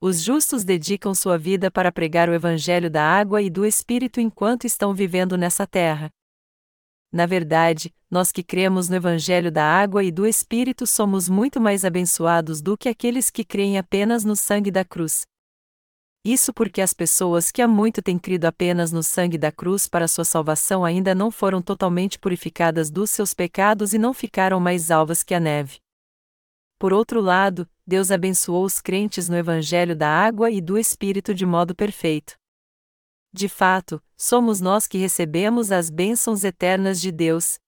[0.00, 4.64] Os justos dedicam sua vida para pregar o Evangelho da Água e do Espírito enquanto
[4.64, 6.08] estão vivendo nessa terra.
[7.12, 11.84] Na verdade, nós que cremos no Evangelho da água e do Espírito somos muito mais
[11.84, 15.22] abençoados do que aqueles que creem apenas no sangue da cruz.
[16.24, 20.06] Isso porque as pessoas que há muito têm crido apenas no sangue da cruz para
[20.06, 25.22] sua salvação ainda não foram totalmente purificadas dos seus pecados e não ficaram mais alvas
[25.22, 25.78] que a neve.
[26.78, 31.44] Por outro lado, Deus abençoou os crentes no Evangelho da água e do Espírito de
[31.44, 32.34] modo perfeito.
[33.32, 37.58] De fato, somos nós que recebemos as bênçãos eternas de Deus.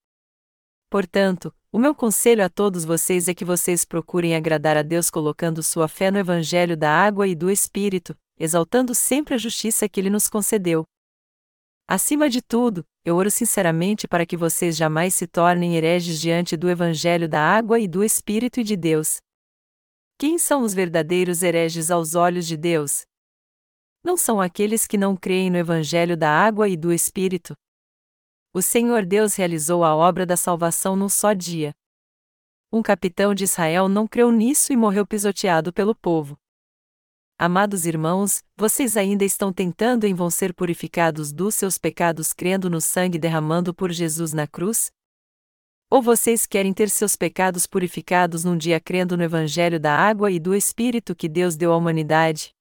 [0.90, 5.62] Portanto, o meu conselho a todos vocês é que vocês procurem agradar a Deus colocando
[5.62, 10.10] sua fé no Evangelho da água e do Espírito, exaltando sempre a justiça que Ele
[10.10, 10.84] nos concedeu.
[11.88, 16.68] Acima de tudo, eu oro sinceramente para que vocês jamais se tornem hereges diante do
[16.68, 19.16] Evangelho da água e do Espírito e de Deus.
[20.18, 23.06] Quem são os verdadeiros hereges aos olhos de Deus?
[24.04, 27.54] Não são aqueles que não creem no Evangelho da água e do Espírito.
[28.52, 31.72] O Senhor Deus realizou a obra da salvação num só dia.
[32.72, 36.36] Um capitão de Israel não creu nisso e morreu pisoteado pelo povo.
[37.38, 42.80] Amados irmãos, vocês ainda estão tentando em vão ser purificados dos seus pecados crendo no
[42.80, 44.90] sangue derramado por Jesus na cruz?
[45.90, 50.40] Ou vocês querem ter seus pecados purificados num dia crendo no Evangelho da água e
[50.40, 52.54] do Espírito que Deus deu à humanidade?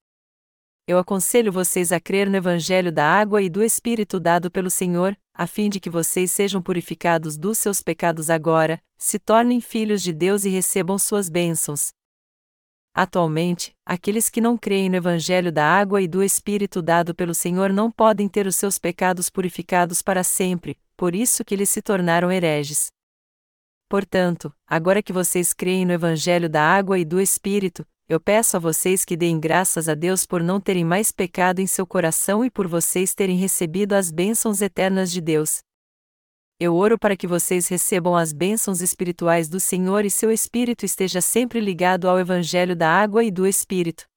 [0.91, 5.18] Eu aconselho vocês a crer no Evangelho da água e do Espírito dado pelo Senhor,
[5.34, 10.11] a fim de que vocês sejam purificados dos seus pecados agora, se tornem filhos de
[10.11, 11.93] Deus e recebam suas bênçãos.
[12.93, 17.72] Atualmente, aqueles que não creem no Evangelho da água e do Espírito dado pelo Senhor
[17.72, 22.30] não podem ter os seus pecados purificados para sempre, por isso que eles se tornaram
[22.30, 22.91] hereges.
[23.88, 28.59] Portanto, agora que vocês creem no Evangelho da água e do Espírito, eu peço a
[28.59, 32.51] vocês que deem graças a Deus por não terem mais pecado em seu coração e
[32.51, 35.59] por vocês terem recebido as bênçãos eternas de Deus.
[36.59, 41.21] Eu oro para que vocês recebam as bênçãos espirituais do Senhor e seu espírito esteja
[41.21, 44.10] sempre ligado ao Evangelho da água e do Espírito.